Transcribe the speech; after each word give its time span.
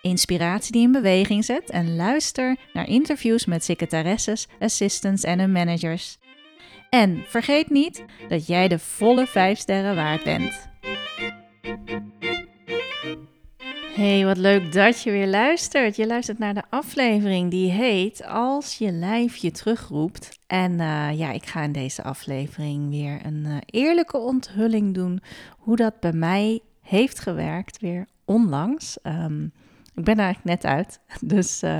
inspiratie 0.00 0.72
die 0.72 0.82
in 0.82 0.92
beweging 0.92 1.44
zet 1.44 1.70
en 1.70 1.96
luister 1.96 2.56
naar 2.72 2.88
interviews 2.88 3.44
met 3.44 3.64
secretaresses, 3.64 4.48
assistants 4.58 5.22
en 5.22 5.38
hun 5.38 5.52
managers. 5.52 6.18
En 6.90 7.24
vergeet 7.26 7.70
niet 7.70 8.04
dat 8.28 8.46
jij 8.46 8.68
de 8.68 8.78
volle 8.78 9.26
5 9.26 9.58
sterren 9.58 9.94
waard 9.94 10.24
bent. 10.24 10.68
Hey, 13.94 14.24
wat 14.24 14.36
leuk 14.36 14.72
dat 14.72 15.02
je 15.02 15.10
weer 15.10 15.26
luistert. 15.26 15.96
Je 15.96 16.06
luistert 16.06 16.38
naar 16.38 16.54
de 16.54 16.62
aflevering 16.70 17.50
die 17.50 17.70
heet 17.70 18.24
Als 18.24 18.78
je 18.78 18.92
lijf 18.92 19.36
je 19.36 19.50
terugroept. 19.50 20.38
En 20.46 20.80
eh, 20.80 21.18
ja, 21.18 21.30
ik 21.30 21.46
ga 21.46 21.62
in 21.62 21.72
deze 21.72 22.02
aflevering 22.02 22.90
weer 22.90 23.20
een 23.24 23.44
uh, 23.46 23.56
eerlijke 23.66 24.18
onthulling 24.18 24.94
doen 24.94 25.20
hoe 25.58 25.76
dat 25.76 26.00
bij 26.00 26.12
mij 26.12 26.60
heeft 26.80 27.18
gewerkt, 27.18 27.80
weer 27.80 28.06
onlangs. 28.24 28.98
Um, 29.02 29.52
ik 29.94 30.04
ben 30.04 30.18
er 30.18 30.24
eigenlijk 30.24 30.62
net 30.62 30.72
uit. 30.72 31.00
Dus 31.34 31.62
uh, 31.62 31.78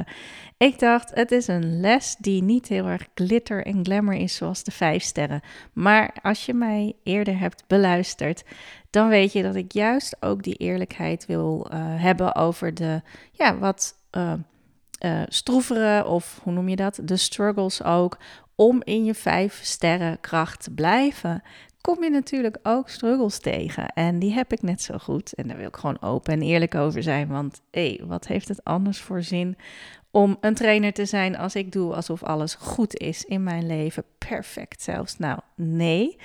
ik 0.56 0.78
dacht, 0.78 1.10
het 1.14 1.32
is 1.32 1.46
een 1.46 1.80
les 1.80 2.16
die 2.18 2.42
niet 2.42 2.68
heel 2.68 2.86
erg 2.86 3.08
glitter 3.14 3.66
en 3.66 3.84
glamour 3.84 4.16
is 4.16 4.34
zoals 4.34 4.64
de 4.64 4.70
vijf 4.70 5.02
sterren. 5.02 5.40
Maar 5.72 6.16
als 6.22 6.46
je 6.46 6.54
mij 6.54 6.94
eerder 7.02 7.38
hebt 7.38 7.64
beluisterd, 7.66 8.44
dan 8.90 9.08
weet 9.08 9.32
je 9.32 9.42
dat 9.42 9.54
ik 9.54 9.72
juist 9.72 10.16
ook 10.20 10.42
die 10.42 10.54
eerlijkheid 10.54 11.26
wil 11.26 11.66
uh, 11.72 11.78
hebben 12.02 12.34
over 12.34 12.74
de 12.74 13.02
ja, 13.32 13.58
wat 13.58 13.94
uh, 14.12 14.32
stroevere, 15.28 16.06
of 16.06 16.40
hoe 16.42 16.52
noem 16.52 16.68
je 16.68 16.76
dat? 16.76 17.00
De 17.02 17.16
struggles 17.16 17.82
ook. 17.82 18.18
Om 18.54 18.82
in 18.84 19.04
je 19.04 19.14
vijf 19.14 19.60
sterren 19.62 20.20
kracht 20.20 20.62
te 20.62 20.70
blijven 20.70 21.42
kom 21.80 22.02
je 22.02 22.10
natuurlijk 22.10 22.58
ook 22.62 22.88
struggles 22.88 23.38
tegen. 23.38 23.88
En 23.88 24.18
die 24.18 24.32
heb 24.32 24.52
ik 24.52 24.62
net 24.62 24.82
zo 24.82 24.98
goed. 24.98 25.34
En 25.34 25.48
daar 25.48 25.56
wil 25.56 25.66
ik 25.66 25.76
gewoon 25.76 26.02
open 26.02 26.32
en 26.32 26.42
eerlijk 26.42 26.74
over 26.74 27.02
zijn. 27.02 27.28
Want 27.28 27.60
hé, 27.70 27.98
wat 28.06 28.26
heeft 28.26 28.48
het 28.48 28.64
anders 28.64 29.00
voor 29.00 29.22
zin 29.22 29.56
om 30.10 30.36
een 30.40 30.54
trainer 30.54 30.92
te 30.92 31.04
zijn 31.04 31.36
als 31.36 31.54
ik 31.54 31.72
doe 31.72 31.94
alsof 31.94 32.22
alles 32.22 32.54
goed 32.54 32.96
is 32.96 33.24
in 33.24 33.42
mijn 33.42 33.66
leven? 33.66 34.04
Perfect 34.18 34.82
zelfs. 34.82 35.18
Nou, 35.18 35.38
nee, 35.54 36.16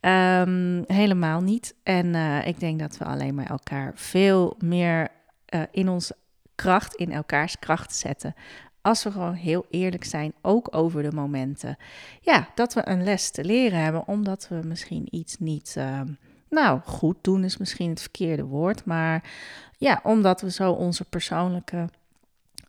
um, 0.00 0.84
helemaal 0.86 1.40
niet. 1.40 1.74
En 1.82 2.06
uh, 2.06 2.46
ik 2.46 2.60
denk 2.60 2.78
dat 2.78 2.98
we 2.98 3.04
alleen 3.04 3.34
maar 3.34 3.50
elkaar 3.50 3.92
veel 3.94 4.54
meer 4.58 5.08
uh, 5.54 5.62
in 5.70 5.88
onze 5.88 6.16
kracht, 6.54 6.94
in 6.94 7.12
elkaars 7.12 7.58
kracht 7.58 7.94
zetten 7.94 8.34
als 8.82 9.02
we 9.02 9.10
gewoon 9.10 9.34
heel 9.34 9.66
eerlijk 9.70 10.04
zijn, 10.04 10.32
ook 10.40 10.76
over 10.76 11.02
de 11.02 11.12
momenten. 11.12 11.76
Ja, 12.20 12.48
dat 12.54 12.74
we 12.74 12.88
een 12.88 13.04
les 13.04 13.30
te 13.30 13.44
leren 13.44 13.78
hebben, 13.78 14.08
omdat 14.08 14.48
we 14.48 14.60
misschien 14.64 15.06
iets 15.10 15.38
niet. 15.38 15.74
Uh, 15.78 16.00
nou, 16.48 16.80
goed 16.84 17.16
doen 17.20 17.44
is 17.44 17.56
misschien 17.56 17.90
het 17.90 18.00
verkeerde 18.00 18.44
woord. 18.44 18.84
Maar 18.84 19.30
ja, 19.78 20.00
omdat 20.02 20.40
we 20.40 20.50
zo 20.50 20.72
onze 20.72 21.04
persoonlijke 21.04 21.88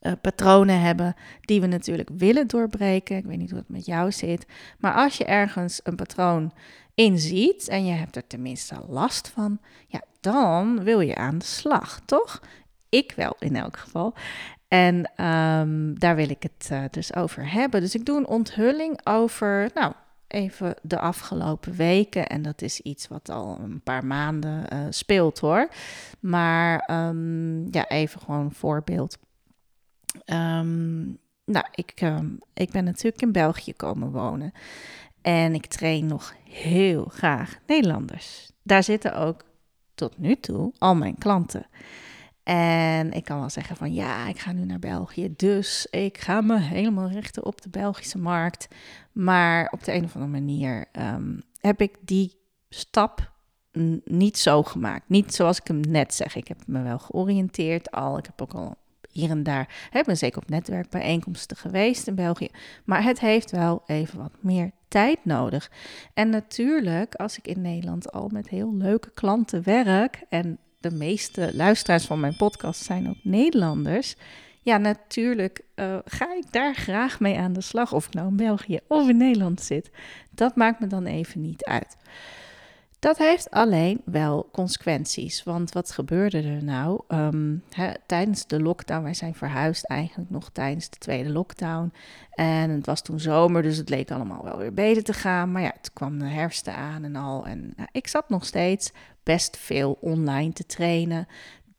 uh, 0.02 0.12
patronen 0.22 0.82
hebben 0.82 1.16
die 1.42 1.62
we 1.62 1.68
natuurlijk 1.68 2.10
willen 2.18 2.48
doorbreken. 2.48 3.18
Ik 3.18 3.26
weet 3.26 3.38
niet 3.38 3.50
hoe 3.50 3.60
het 3.60 3.70
met 3.70 3.86
jou 3.86 4.12
zit. 4.12 4.46
Maar 4.80 4.94
als 4.94 5.18
je 5.18 5.26
ergens 5.26 5.80
een 5.84 5.96
patroon 5.96 6.54
inziet 6.94 7.68
en 7.68 7.86
je 7.86 7.94
hebt 7.94 8.16
er 8.16 8.28
tenminste 8.28 8.76
last 8.88 9.28
van, 9.28 9.60
ja, 9.88 10.02
dan 10.20 10.84
wil 10.84 11.00
je 11.00 11.16
aan 11.16 11.38
de 11.38 11.46
slag, 11.46 12.02
toch? 12.06 12.42
Ik 12.90 13.14
wel 13.16 13.36
in 13.40 13.56
elk 13.56 13.78
geval. 13.78 14.14
En 14.74 15.26
um, 15.26 16.00
daar 16.00 16.16
wil 16.16 16.30
ik 16.30 16.44
het 16.44 16.70
uh, 16.72 16.84
dus 16.92 17.16
over 17.16 17.52
hebben. 17.52 17.82
Dus 17.82 17.96
ik 17.96 18.06
doe 18.06 18.18
een 18.18 18.28
onthulling 18.28 19.00
over, 19.04 19.70
nou, 19.74 19.94
even 20.28 20.76
de 20.82 21.00
afgelopen 21.00 21.76
weken. 21.76 22.28
En 22.28 22.42
dat 22.42 22.62
is 22.62 22.80
iets 22.80 23.08
wat 23.08 23.30
al 23.30 23.60
een 23.60 23.82
paar 23.82 24.06
maanden 24.06 24.66
uh, 24.74 24.80
speelt 24.90 25.40
hoor. 25.40 25.68
Maar 26.20 26.90
um, 26.92 27.68
ja, 27.74 27.88
even 27.88 28.22
gewoon 28.22 28.40
een 28.46 28.54
voorbeeld. 28.54 29.18
Um, 30.26 31.18
nou, 31.46 31.66
ik, 31.72 32.12
ik 32.54 32.72
ben 32.72 32.84
natuurlijk 32.84 33.22
in 33.22 33.32
België 33.32 33.74
komen 33.74 34.12
wonen. 34.12 34.52
En 35.22 35.54
ik 35.54 35.66
train 35.66 36.06
nog 36.06 36.34
heel 36.50 37.06
graag 37.06 37.58
Nederlanders. 37.68 38.52
Daar 38.64 38.84
zitten 38.84 39.16
ook 39.16 39.44
tot 39.96 40.18
nu 40.18 40.36
toe 40.36 40.74
al 40.78 40.96
mijn 40.96 41.18
klanten. 41.18 41.66
En 42.44 43.12
ik 43.12 43.24
kan 43.24 43.40
wel 43.40 43.50
zeggen 43.50 43.76
van 43.76 43.94
ja, 43.94 44.28
ik 44.28 44.40
ga 44.40 44.52
nu 44.52 44.66
naar 44.66 44.80
België, 44.80 45.34
dus 45.36 45.88
ik 45.90 46.18
ga 46.18 46.42
me 46.42 46.60
helemaal 46.60 47.10
richten 47.10 47.46
op 47.46 47.62
de 47.62 47.70
Belgische 47.70 48.18
markt. 48.18 48.68
Maar 49.12 49.68
op 49.72 49.84
de 49.84 49.94
een 49.94 50.04
of 50.04 50.16
andere 50.16 50.32
manier 50.32 50.86
um, 51.00 51.42
heb 51.60 51.82
ik 51.82 51.96
die 52.02 52.38
stap 52.70 53.32
niet 54.04 54.38
zo 54.38 54.64
gemaakt. 54.64 55.10
Niet 55.10 55.34
zoals 55.34 55.60
ik 55.60 55.68
hem 55.68 55.80
net 55.80 56.14
zeg. 56.14 56.36
Ik 56.36 56.48
heb 56.48 56.58
me 56.66 56.82
wel 56.82 57.00
georiënteerd 57.00 57.92
al. 57.92 58.18
Ik 58.18 58.26
heb 58.26 58.42
ook 58.42 58.54
al 58.54 58.76
hier 59.12 59.30
en 59.30 59.44
daar, 59.44 59.90
ik 59.92 60.06
ben 60.06 60.18
zeker 60.18 60.42
op 60.42 60.50
netwerkbijeenkomsten 60.50 61.58
geweest 61.58 62.08
in 62.08 62.16
België. 62.16 62.50
Maar 62.84 63.04
het 63.04 63.20
heeft 63.20 63.52
wel 63.52 63.84
even 63.86 64.20
wat 64.20 64.34
meer 64.40 64.72
tijd 64.88 65.26
nodig. 65.26 65.72
En 66.14 66.30
natuurlijk, 66.30 67.16
als 67.16 67.38
ik 67.38 67.48
in 67.48 67.62
Nederland 67.62 68.12
al 68.12 68.30
met 68.32 68.50
heel 68.50 68.76
leuke 68.76 69.12
klanten 69.14 69.64
werk 69.64 70.24
en 70.30 70.58
de 70.84 70.92
meeste 70.92 71.52
luisteraars 71.54 72.06
van 72.06 72.20
mijn 72.20 72.36
podcast 72.36 72.84
zijn 72.84 73.10
ook 73.10 73.18
Nederlanders. 73.22 74.16
Ja, 74.62 74.78
natuurlijk 74.78 75.62
uh, 75.76 75.98
ga 76.06 76.36
ik 76.36 76.52
daar 76.52 76.76
graag 76.76 77.20
mee 77.20 77.38
aan 77.38 77.54
de 77.54 77.62
slag. 77.62 77.94
Of 77.94 78.06
ik 78.06 78.14
nou 78.14 78.28
in 78.28 78.36
België 78.36 78.80
of 78.88 79.10
in 79.10 79.18
Nederland 79.18 79.62
zit. 79.62 79.92
Dat 80.30 80.56
maakt 80.56 80.80
me 80.80 80.88
dan 80.88 81.06
even 81.06 81.42
niet 81.42 81.64
uit. 81.64 81.98
Dat 83.04 83.18
heeft 83.18 83.52
alleen 83.52 84.02
wel 84.06 84.50
consequenties. 84.52 85.44
Want 85.44 85.72
wat 85.72 85.92
gebeurde 85.92 86.42
er 86.42 86.64
nou 86.64 87.02
um, 87.08 87.64
tijdens 88.06 88.48
de 88.48 88.62
lockdown? 88.62 89.04
Wij 89.04 89.14
zijn 89.14 89.36
verhuisd 89.36 89.86
eigenlijk 89.86 90.30
nog 90.30 90.50
tijdens 90.50 90.90
de 90.90 90.98
tweede 90.98 91.30
lockdown. 91.30 91.94
En 92.32 92.70
het 92.70 92.86
was 92.86 93.02
toen 93.02 93.20
zomer, 93.20 93.62
dus 93.62 93.78
het 93.78 93.90
leek 93.90 94.12
allemaal 94.12 94.44
wel 94.44 94.58
weer 94.58 94.74
beter 94.74 95.04
te 95.04 95.14
gaan. 95.14 95.52
Maar 95.52 95.62
ja, 95.62 95.74
het 95.78 95.94
kwam 95.94 96.20
de 96.20 96.26
herfst 96.26 96.68
aan 96.68 97.04
en 97.04 97.16
al. 97.16 97.46
En 97.46 97.74
nou, 97.76 97.90
ik 97.92 98.08
zat 98.08 98.30
nog 98.30 98.46
steeds 98.46 98.92
best 99.24 99.58
veel 99.58 99.98
online 100.02 100.54
te 100.54 100.66
trainen. 100.66 101.28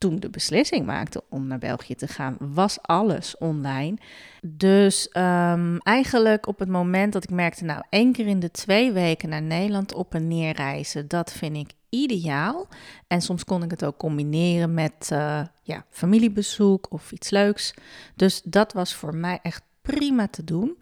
Toen 0.05 0.21
de 0.21 0.31
beslissing 0.31 0.87
maakte 0.87 1.23
om 1.29 1.47
naar 1.47 1.59
België 1.59 1.95
te 1.95 2.09
gaan, 2.09 2.37
was 2.39 2.83
alles 2.83 3.37
online. 3.37 3.97
Dus 4.43 5.09
um, 5.17 5.79
eigenlijk 5.79 6.47
op 6.47 6.59
het 6.59 6.69
moment 6.69 7.13
dat 7.13 7.25
ik 7.25 7.31
merkte, 7.31 7.65
nou, 7.65 7.83
één 7.89 8.13
keer 8.13 8.27
in 8.27 8.41
de 8.41 8.51
twee 8.51 8.93
weken 8.93 9.29
naar 9.29 9.43
Nederland 9.43 9.95
op 9.95 10.15
en 10.15 10.29
neer 10.29 10.53
reizen, 10.53 11.09
dat 11.09 11.33
vind 11.33 11.57
ik 11.57 11.73
ideaal. 11.89 12.69
En 13.07 13.21
soms 13.21 13.45
kon 13.45 13.63
ik 13.63 13.71
het 13.71 13.85
ook 13.85 13.97
combineren 13.97 14.75
met 14.75 15.11
uh, 15.13 15.45
ja, 15.63 15.85
familiebezoek 15.91 16.93
of 16.93 17.13
iets 17.13 17.31
leuks. 17.31 17.75
Dus 18.15 18.43
dat 18.43 18.73
was 18.73 18.95
voor 18.95 19.15
mij 19.15 19.39
echt 19.43 19.63
prima 19.83 20.29
te 20.29 20.45
doen. 20.45 20.79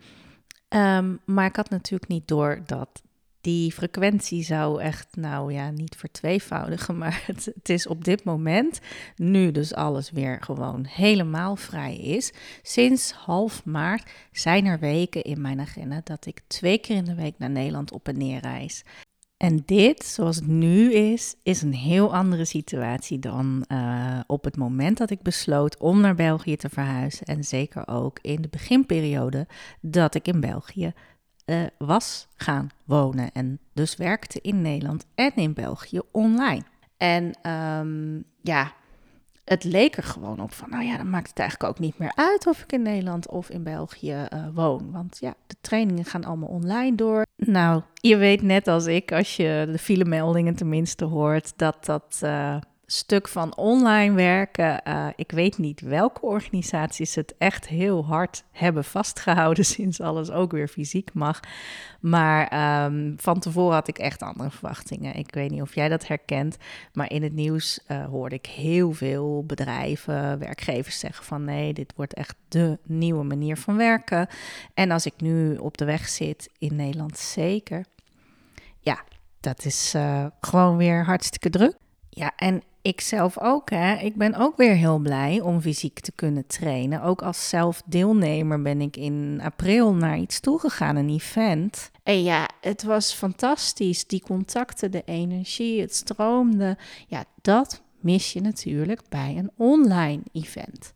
Um, 0.68 1.20
maar 1.24 1.46
ik 1.46 1.56
had 1.56 1.70
natuurlijk 1.70 2.10
niet 2.10 2.28
door 2.28 2.62
dat 2.66 3.02
die 3.42 3.72
frequentie 3.72 4.42
zou 4.42 4.80
echt, 4.80 5.16
nou 5.16 5.52
ja, 5.52 5.70
niet 5.70 5.96
vertweevoudigen, 5.96 6.98
maar 7.02 7.22
het, 7.26 7.68
is 7.68 7.86
op 7.86 8.04
dit 8.04 8.24
moment, 8.24 8.80
nu 9.16 9.50
dus 9.50 9.74
alles 9.74 10.10
weer 10.10 10.42
gewoon 10.42 10.84
helemaal 10.84 11.56
vrij 11.56 11.96
is. 11.96 12.32
Sinds 12.62 13.12
half 13.12 13.64
maart 13.64 14.10
zijn 14.32 14.66
er 14.66 14.78
weken 14.78 15.22
in 15.22 15.40
mijn 15.40 15.60
agenda 15.60 16.00
dat 16.04 16.26
ik 16.26 16.40
twee 16.46 16.78
keer 16.78 16.96
in 16.96 17.04
de 17.04 17.14
week 17.14 17.34
naar 17.38 17.50
Nederland 17.50 17.92
op 17.92 18.08
en 18.08 18.18
neer 18.18 18.40
reis. 18.40 18.84
En 19.36 19.62
dit, 19.66 20.04
zoals 20.04 20.36
het 20.36 20.46
nu 20.46 20.92
is, 20.92 21.34
is 21.42 21.62
een 21.62 21.74
heel 21.74 22.14
andere 22.14 22.44
situatie 22.44 23.18
dan 23.18 23.64
uh, 23.68 24.20
op 24.26 24.44
het 24.44 24.56
moment 24.56 24.98
dat 24.98 25.10
ik 25.10 25.22
besloot 25.22 25.78
om 25.78 26.00
naar 26.00 26.14
België 26.14 26.56
te 26.56 26.68
verhuizen. 26.68 27.26
En 27.26 27.44
zeker 27.44 27.88
ook 27.88 28.18
in 28.20 28.42
de 28.42 28.48
beginperiode 28.48 29.46
dat 29.80 30.14
ik 30.14 30.28
in 30.28 30.40
België 30.40 30.92
was 31.78 32.28
gaan 32.36 32.68
wonen 32.84 33.32
en 33.32 33.58
dus 33.72 33.96
werkte 33.96 34.40
in 34.40 34.62
Nederland 34.62 35.06
en 35.14 35.32
in 35.34 35.52
België 35.52 36.00
online. 36.10 36.62
En 36.96 37.32
ehm, 37.42 38.20
ja, 38.42 38.72
het 39.44 39.64
leek 39.64 39.96
er 39.96 40.02
gewoon 40.02 40.40
op 40.40 40.52
van, 40.52 40.70
nou 40.70 40.84
ja, 40.84 40.96
dan 40.96 41.10
maakt 41.10 41.28
het 41.28 41.38
eigenlijk 41.38 41.70
ook 41.70 41.78
niet 41.78 41.98
meer 41.98 42.12
uit 42.14 42.46
of 42.46 42.62
ik 42.62 42.72
in 42.72 42.82
Nederland 42.82 43.28
of 43.28 43.50
in 43.50 43.62
België 43.62 44.26
uh, 44.34 44.46
woon. 44.54 44.90
Want 44.90 45.18
ja, 45.20 45.34
de 45.46 45.56
trainingen 45.60 46.04
gaan 46.04 46.24
allemaal 46.24 46.48
online 46.48 46.96
door. 46.96 47.26
Nou, 47.36 47.82
je 47.94 48.16
weet 48.16 48.42
net 48.42 48.68
als 48.68 48.86
ik, 48.86 49.12
als 49.12 49.36
je 49.36 49.68
de 49.72 49.78
filemeldingen 49.78 50.54
tenminste 50.54 51.04
hoort, 51.04 51.52
dat 51.56 51.84
dat 51.84 52.20
uh, 52.24 52.56
stuk 52.92 53.28
van 53.28 53.56
online 53.56 54.14
werken. 54.14 54.80
Uh, 54.88 55.06
ik 55.16 55.30
weet 55.30 55.58
niet 55.58 55.80
welke 55.80 56.20
organisaties 56.20 57.14
het 57.14 57.34
echt 57.38 57.68
heel 57.68 58.04
hard 58.04 58.44
hebben 58.50 58.84
vastgehouden 58.84 59.64
sinds 59.74 60.00
alles 60.00 60.30
ook 60.30 60.52
weer 60.52 60.68
fysiek 60.68 61.10
mag. 61.12 61.40
Maar 62.00 62.84
um, 62.84 63.14
van 63.18 63.38
tevoren 63.38 63.74
had 63.74 63.88
ik 63.88 63.98
echt 63.98 64.22
andere 64.22 64.50
verwachtingen. 64.50 65.14
Ik 65.14 65.34
weet 65.34 65.50
niet 65.50 65.62
of 65.62 65.74
jij 65.74 65.88
dat 65.88 66.06
herkent, 66.06 66.56
maar 66.92 67.10
in 67.10 67.22
het 67.22 67.32
nieuws 67.32 67.80
uh, 67.88 68.04
hoorde 68.04 68.34
ik 68.34 68.46
heel 68.46 68.92
veel 68.92 69.44
bedrijven, 69.46 70.38
werkgevers 70.38 70.98
zeggen 70.98 71.24
van 71.24 71.44
nee, 71.44 71.72
dit 71.72 71.92
wordt 71.96 72.14
echt 72.14 72.34
de 72.48 72.78
nieuwe 72.82 73.24
manier 73.24 73.56
van 73.56 73.76
werken. 73.76 74.26
En 74.74 74.90
als 74.90 75.06
ik 75.06 75.14
nu 75.16 75.56
op 75.56 75.78
de 75.78 75.84
weg 75.84 76.08
zit 76.08 76.50
in 76.58 76.76
Nederland 76.76 77.18
zeker, 77.18 77.84
ja, 78.78 79.02
dat 79.40 79.64
is 79.64 79.94
uh, 79.96 80.26
gewoon 80.40 80.76
weer 80.76 81.04
hartstikke 81.04 81.50
druk. 81.50 81.74
Ja, 82.08 82.32
en 82.36 82.62
ik 82.82 83.00
zelf 83.00 83.38
ook, 83.38 83.70
hè. 83.70 83.94
Ik 83.94 84.16
ben 84.16 84.34
ook 84.34 84.56
weer 84.56 84.74
heel 84.74 84.98
blij 84.98 85.40
om 85.40 85.60
fysiek 85.60 86.00
te 86.00 86.12
kunnen 86.12 86.46
trainen. 86.46 87.02
Ook 87.02 87.22
als 87.22 87.48
zelfdeelnemer 87.48 88.62
ben 88.62 88.80
ik 88.80 88.96
in 88.96 89.40
april 89.42 89.94
naar 89.94 90.18
iets 90.18 90.40
toegegaan, 90.40 90.96
een 90.96 91.08
event. 91.08 91.90
En 92.02 92.22
ja, 92.22 92.48
het 92.60 92.82
was 92.82 93.12
fantastisch. 93.12 94.06
Die 94.06 94.20
contacten, 94.20 94.90
de 94.90 95.02
energie, 95.04 95.80
het 95.80 95.94
stroomde. 95.94 96.76
Ja, 97.06 97.24
dat 97.40 97.82
mis 98.00 98.32
je 98.32 98.40
natuurlijk 98.40 99.00
bij 99.08 99.34
een 99.38 99.50
online 99.56 100.22
event. 100.32 100.92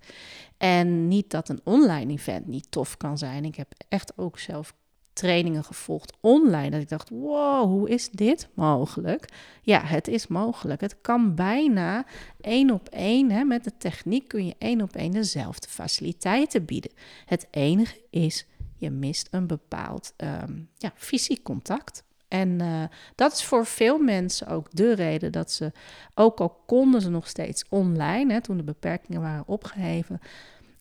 En 0.56 1.09
niet 1.09 1.31
dat 1.31 1.49
een 1.49 1.61
online 1.65 2.12
event 2.12 2.47
niet 2.47 2.71
tof 2.71 2.97
kan 2.97 3.19
zijn. 3.19 3.44
Ik 3.44 3.56
heb 3.56 3.73
echt 3.89 4.12
ook 4.17 4.39
zelf 4.39 4.75
trainingen 5.17 5.65
gevolgd 5.65 6.13
online. 6.21 6.71
Dat 6.71 6.81
ik 6.81 6.89
dacht, 6.89 7.09
wow, 7.09 7.65
hoe 7.65 7.89
is 7.89 8.11
dit 8.11 8.49
mogelijk? 8.55 9.29
Ja, 9.63 9.81
het 9.85 10.09
is 10.09 10.27
mogelijk. 10.27 10.81
Het 10.81 11.01
kan 11.01 11.35
bijna 11.35 12.05
één 12.41 12.71
op 12.71 12.89
één. 12.89 13.31
Hè, 13.31 13.45
met 13.45 13.65
de 13.65 13.73
techniek 13.79 14.29
kun 14.29 14.47
je 14.47 14.55
één 14.59 14.83
op 14.83 14.97
één 14.97 15.13
dezelfde 15.13 15.69
faciliteiten 15.69 16.65
bieden. 16.65 16.93
Het 17.25 17.47
enige 17.51 18.01
is, 18.11 18.47
je 18.77 18.91
mist 18.91 19.29
een 19.31 19.47
bepaald 19.47 20.15
um, 20.17 20.69
ja, 20.77 20.93
fysiek 20.95 21.43
contact. 21.43 22.05
En 22.29 22.63
uh, 22.63 22.83
dat 23.15 23.33
is 23.33 23.45
voor 23.45 23.67
veel 23.67 23.99
mensen 23.99 24.47
ook 24.47 24.69
de 24.71 24.95
reden 24.95 25.33
dat 25.33 25.51
ze, 25.51 25.73
ook 26.15 26.41
al 26.41 26.63
konden 26.67 27.01
ze 27.01 27.11
nog 27.11 27.29
steeds 27.29 27.65
online, 27.69 28.33
hè, 28.33 28.41
toen 28.41 28.57
de 28.57 28.63
beperkingen 28.63 29.21
waren 29.21 29.47
opgeheven, 29.47 30.21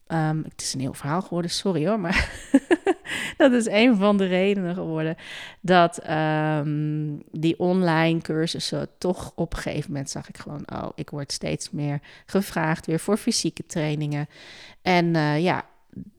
Um, 0.07 0.43
het 0.43 0.61
is 0.61 0.73
een 0.73 0.79
heel 0.79 0.93
verhaal 0.93 1.21
geworden, 1.21 1.51
sorry 1.51 1.87
hoor, 1.87 1.99
maar 1.99 2.29
dat 3.37 3.51
is 3.51 3.67
een 3.67 3.95
van 3.95 4.17
de 4.17 4.25
redenen 4.25 4.75
geworden 4.75 5.15
dat 5.61 6.09
um, 6.09 7.23
die 7.31 7.59
online 7.59 8.21
cursussen 8.21 8.87
toch 8.97 9.31
op 9.35 9.53
een 9.53 9.59
gegeven 9.59 9.91
moment 9.91 10.09
zag 10.09 10.29
ik 10.29 10.37
gewoon, 10.37 10.63
oh, 10.73 10.89
ik 10.95 11.09
word 11.09 11.31
steeds 11.31 11.71
meer 11.71 11.99
gevraagd 12.25 12.85
weer 12.85 12.99
voor 12.99 13.17
fysieke 13.17 13.65
trainingen. 13.65 14.27
En 14.81 15.05
uh, 15.05 15.39
ja, 15.39 15.65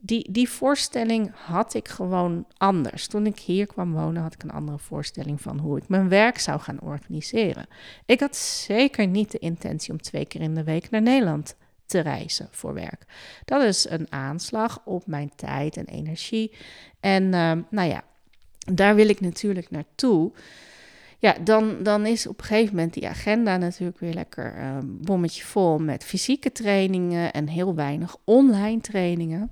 die, 0.01 0.33
die 0.33 0.49
voorstelling 0.49 1.33
had 1.35 1.75
ik 1.75 1.89
gewoon 1.89 2.47
anders. 2.57 3.07
Toen 3.07 3.27
ik 3.27 3.39
hier 3.39 3.67
kwam 3.67 3.93
wonen, 3.93 4.23
had 4.23 4.35
ik 4.35 4.43
een 4.43 4.51
andere 4.51 4.79
voorstelling 4.79 5.41
van 5.41 5.59
hoe 5.59 5.77
ik 5.77 5.89
mijn 5.89 6.09
werk 6.09 6.39
zou 6.39 6.61
gaan 6.61 6.81
organiseren. 6.81 7.67
Ik 8.07 8.21
had 8.21 8.37
zeker 8.37 9.07
niet 9.07 9.31
de 9.31 9.39
intentie 9.39 9.93
om 9.93 10.01
twee 10.01 10.25
keer 10.25 10.41
in 10.41 10.55
de 10.55 10.65
week 10.65 10.91
naar 10.91 11.03
Nederland 11.03 11.57
te 11.87 12.01
reizen 12.01 12.49
voor 12.51 12.75
werk. 12.75 13.05
Dat 13.45 13.63
is 13.63 13.89
een 13.89 14.07
aanslag 14.13 14.81
op 14.85 15.07
mijn 15.07 15.33
tijd 15.37 15.77
en 15.77 15.87
energie. 15.87 16.53
En 17.01 17.23
uh, 17.23 17.53
nou 17.71 17.89
ja, 17.89 18.05
daar 18.59 18.95
wil 18.95 19.09
ik 19.09 19.21
natuurlijk 19.21 19.71
naartoe. 19.71 20.33
Ja, 21.19 21.33
dan, 21.45 21.83
dan 21.83 22.07
is 22.07 22.27
op 22.27 22.39
een 22.39 22.45
gegeven 22.45 22.75
moment 22.75 22.95
die 22.95 23.09
agenda 23.09 23.57
natuurlijk 23.57 23.99
weer 23.99 24.15
lekker 24.15 24.59
uh, 24.59 24.79
bommetje 24.83 25.45
vol 25.45 25.79
met 25.79 26.05
fysieke 26.05 26.53
trainingen 26.53 27.33
en 27.33 27.49
heel 27.49 27.75
weinig 27.75 28.17
online 28.25 28.81
trainingen. 28.81 29.51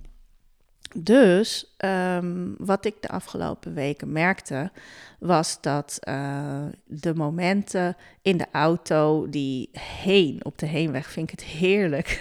Dus 0.96 1.74
um, 1.84 2.54
wat 2.58 2.84
ik 2.84 2.94
de 3.00 3.08
afgelopen 3.08 3.74
weken 3.74 4.12
merkte, 4.12 4.70
was 5.18 5.58
dat 5.60 5.98
uh, 6.08 6.64
de 6.84 7.14
momenten 7.14 7.96
in 8.22 8.36
de 8.36 8.46
auto, 8.52 9.28
die 9.30 9.68
heen, 9.72 10.44
op 10.44 10.58
de 10.58 10.66
heenweg, 10.66 11.10
vind 11.10 11.32
ik 11.32 11.38
het 11.40 11.48
heerlijk. 11.48 12.20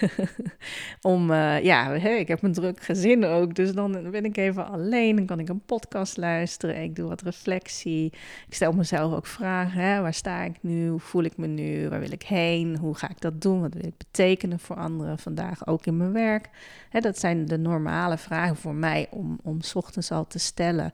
Om, 1.02 1.32
uh, 1.32 1.64
ja, 1.64 1.94
ik 1.94 2.28
heb 2.28 2.44
een 2.44 2.54
druk 2.54 2.84
gezin 2.84 3.26
ook, 3.26 3.56
dus 3.56 3.74
dan 3.74 4.12
ben 4.12 4.26
ik 4.26 4.38
even 4.38 4.68
alleen, 4.68 5.16
dan 5.16 5.26
kan 5.26 5.40
ik 5.40 5.50
een 5.50 5.66
podcast 5.66 6.18
luisteren, 6.18 6.84
ik 6.84 6.96
doe 6.96 7.08
wat 7.08 7.22
reflectie. 7.22 8.06
Ik 8.48 8.54
stel 8.54 8.72
mezelf 8.72 9.14
ook 9.14 9.28
vragen, 9.28 9.82
hè, 9.82 10.02
waar 10.02 10.14
sta 10.14 10.42
ik 10.42 10.56
nu, 10.62 10.90
hoe 10.90 11.00
voel 11.00 11.24
ik 11.24 11.38
me 11.38 11.48
nu, 11.48 11.90
waar 11.90 12.00
wil 12.00 12.12
ik 12.12 12.24
heen, 12.24 12.78
hoe 12.78 12.96
ga 12.96 13.10
ik 13.10 13.22
dat 13.22 13.42
doen, 13.42 13.62
wat 13.62 13.74
wil 13.74 13.86
ik 13.86 13.98
betekenen 13.98 14.60
voor 14.60 14.76
anderen 14.76 15.18
vandaag, 15.18 15.68
ook 15.68 15.86
in 15.86 15.98
mijn 15.98 16.14
werk. 16.14 16.50
Hè, 16.90 17.00
dat 17.00 17.20
zijn 17.20 17.46
de 17.46 17.58
normale 17.58 18.18
vragen 18.18 18.56
voor 18.64 18.76
mij 18.76 19.08
om, 19.10 19.40
om 19.44 19.60
ochtends 19.74 20.12
al 20.12 20.28
te 20.28 20.40
stellen. 20.40 20.94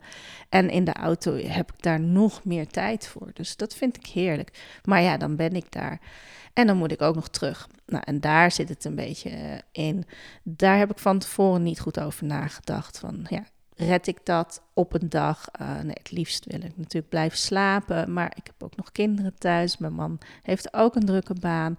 En 0.50 0.70
in 0.70 0.84
de 0.84 0.94
auto 0.94 1.36
heb 1.36 1.72
ik 1.72 1.82
daar 1.82 2.00
nog 2.00 2.44
meer 2.44 2.68
tijd 2.68 3.08
voor. 3.08 3.32
Dus 3.34 3.56
dat 3.56 3.74
vind 3.76 3.98
ik 3.98 4.06
heerlijk. 4.06 4.80
Maar 4.84 5.02
ja, 5.02 5.18
dan 5.18 5.36
ben 5.36 5.56
ik 5.56 5.72
daar. 5.72 6.00
En 6.54 6.68
dan 6.68 6.78
moet 6.78 6.92
ik 6.92 7.02
ook 7.02 7.16
nog 7.16 7.28
terug. 7.28 7.68
Nou, 7.86 8.04
en 8.06 8.20
daar 8.20 8.52
zit 8.52 8.70
het 8.70 8.86
een 8.86 8.96
beetje 8.96 9.30
eh, 9.30 9.58
in. 9.72 10.06
Daar 10.44 10.78
heb 10.78 10.92
ik 10.92 11.00
van 11.00 11.20
tevoren 11.20 11.64
niet 11.64 11.80
goed 11.80 12.00
over 12.00 12.26
nagedacht. 12.26 13.00
Van 13.00 13.26
ja, 13.30 13.44
red 13.80 14.08
ik 14.08 14.20
dat 14.24 14.62
op 14.74 14.94
een 14.94 15.10
dag? 15.10 15.46
Uh, 15.62 15.80
nee, 15.80 15.94
het 15.94 16.12
liefst 16.12 16.46
wil 16.46 16.62
ik 16.62 16.78
natuurlijk 16.78 17.10
blijven 17.10 17.38
slapen. 17.38 18.14
Maar 18.14 18.32
ik 18.36 18.46
heb 18.46 18.64
ook 18.64 18.76
nog 18.76 18.92
kinderen 18.92 19.34
thuis. 19.38 19.78
Mijn 19.78 19.94
man 19.94 20.20
heeft 20.44 20.74
ook 20.74 20.96
een 20.96 21.06
drukke 21.06 21.34
baan. 21.34 21.78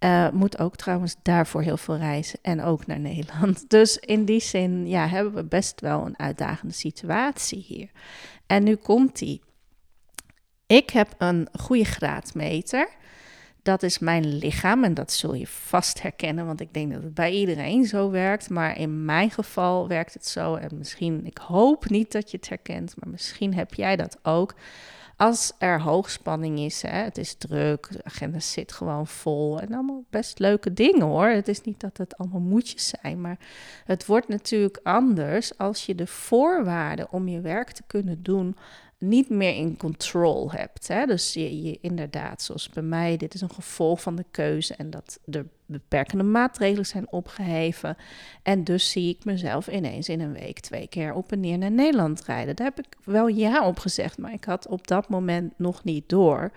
Uh, 0.00 0.30
moet 0.30 0.58
ook 0.58 0.76
trouwens 0.76 1.16
daarvoor 1.22 1.62
heel 1.62 1.76
veel 1.76 1.96
reizen 1.96 2.38
en 2.42 2.62
ook 2.62 2.86
naar 2.86 3.00
Nederland. 3.00 3.64
Dus 3.70 3.96
in 3.96 4.24
die 4.24 4.40
zin 4.40 4.88
ja, 4.88 5.06
hebben 5.06 5.34
we 5.34 5.44
best 5.44 5.80
wel 5.80 6.06
een 6.06 6.18
uitdagende 6.18 6.74
situatie 6.74 7.64
hier. 7.66 7.90
En 8.46 8.64
nu 8.64 8.74
komt 8.74 9.18
die. 9.18 9.40
Ik 10.66 10.90
heb 10.90 11.14
een 11.18 11.48
goede 11.60 11.84
graadmeter. 11.84 12.88
Dat 13.62 13.82
is 13.82 13.98
mijn 13.98 14.34
lichaam 14.34 14.84
en 14.84 14.94
dat 14.94 15.12
zul 15.12 15.34
je 15.34 15.46
vast 15.46 16.02
herkennen, 16.02 16.46
want 16.46 16.60
ik 16.60 16.74
denk 16.74 16.92
dat 16.92 17.02
het 17.02 17.14
bij 17.14 17.32
iedereen 17.32 17.84
zo 17.84 18.10
werkt. 18.10 18.50
Maar 18.50 18.78
in 18.78 19.04
mijn 19.04 19.30
geval 19.30 19.88
werkt 19.88 20.14
het 20.14 20.26
zo 20.26 20.54
en 20.54 20.78
misschien, 20.78 21.26
ik 21.26 21.38
hoop 21.38 21.88
niet 21.88 22.12
dat 22.12 22.30
je 22.30 22.36
het 22.36 22.48
herkent, 22.48 22.94
maar 22.98 23.08
misschien 23.08 23.54
heb 23.54 23.74
jij 23.74 23.96
dat 23.96 24.18
ook 24.22 24.54
als 25.20 25.52
er 25.58 25.80
hoogspanning 25.80 26.58
is, 26.58 26.82
hè, 26.82 27.02
het 27.02 27.18
is 27.18 27.34
druk, 27.34 27.88
de 27.92 28.04
agenda 28.04 28.40
zit 28.40 28.72
gewoon 28.72 29.06
vol 29.06 29.60
en 29.60 29.72
allemaal 29.72 30.04
best 30.10 30.38
leuke 30.38 30.72
dingen 30.72 31.06
hoor. 31.06 31.26
Het 31.26 31.48
is 31.48 31.60
niet 31.60 31.80
dat 31.80 31.96
het 31.96 32.16
allemaal 32.16 32.40
moedjes 32.40 32.92
zijn, 33.00 33.20
maar 33.20 33.38
het 33.84 34.06
wordt 34.06 34.28
natuurlijk 34.28 34.80
anders 34.82 35.58
als 35.58 35.86
je 35.86 35.94
de 35.94 36.06
voorwaarden 36.06 37.12
om 37.12 37.28
je 37.28 37.40
werk 37.40 37.70
te 37.70 37.82
kunnen 37.86 38.22
doen 38.22 38.56
niet 39.00 39.28
meer 39.28 39.54
in 39.54 39.76
control 39.76 40.52
hebt. 40.52 40.88
Hè? 40.88 41.06
Dus 41.06 41.32
je, 41.32 41.62
je 41.62 41.78
inderdaad, 41.80 42.42
zoals 42.42 42.68
bij 42.68 42.82
mij, 42.82 43.16
dit 43.16 43.34
is 43.34 43.40
een 43.40 43.54
gevolg 43.54 44.02
van 44.02 44.16
de 44.16 44.24
keuze 44.30 44.74
en 44.74 44.90
dat 44.90 45.18
de 45.24 45.46
beperkende 45.66 46.24
maatregelen 46.24 46.86
zijn 46.86 47.12
opgeheven. 47.12 47.96
En 48.42 48.64
dus 48.64 48.90
zie 48.90 49.14
ik 49.14 49.24
mezelf 49.24 49.66
ineens 49.68 50.08
in 50.08 50.20
een 50.20 50.32
week 50.32 50.60
twee 50.60 50.86
keer 50.86 51.12
op 51.12 51.32
en 51.32 51.40
neer 51.40 51.58
naar 51.58 51.70
Nederland 51.70 52.24
rijden. 52.24 52.56
Daar 52.56 52.66
heb 52.66 52.86
ik 52.86 52.96
wel 53.04 53.26
ja 53.26 53.66
op 53.66 53.78
gezegd, 53.78 54.18
maar 54.18 54.32
ik 54.32 54.44
had 54.44 54.66
op 54.66 54.86
dat 54.86 55.08
moment 55.08 55.52
nog 55.56 55.84
niet 55.84 56.08
door 56.08 56.52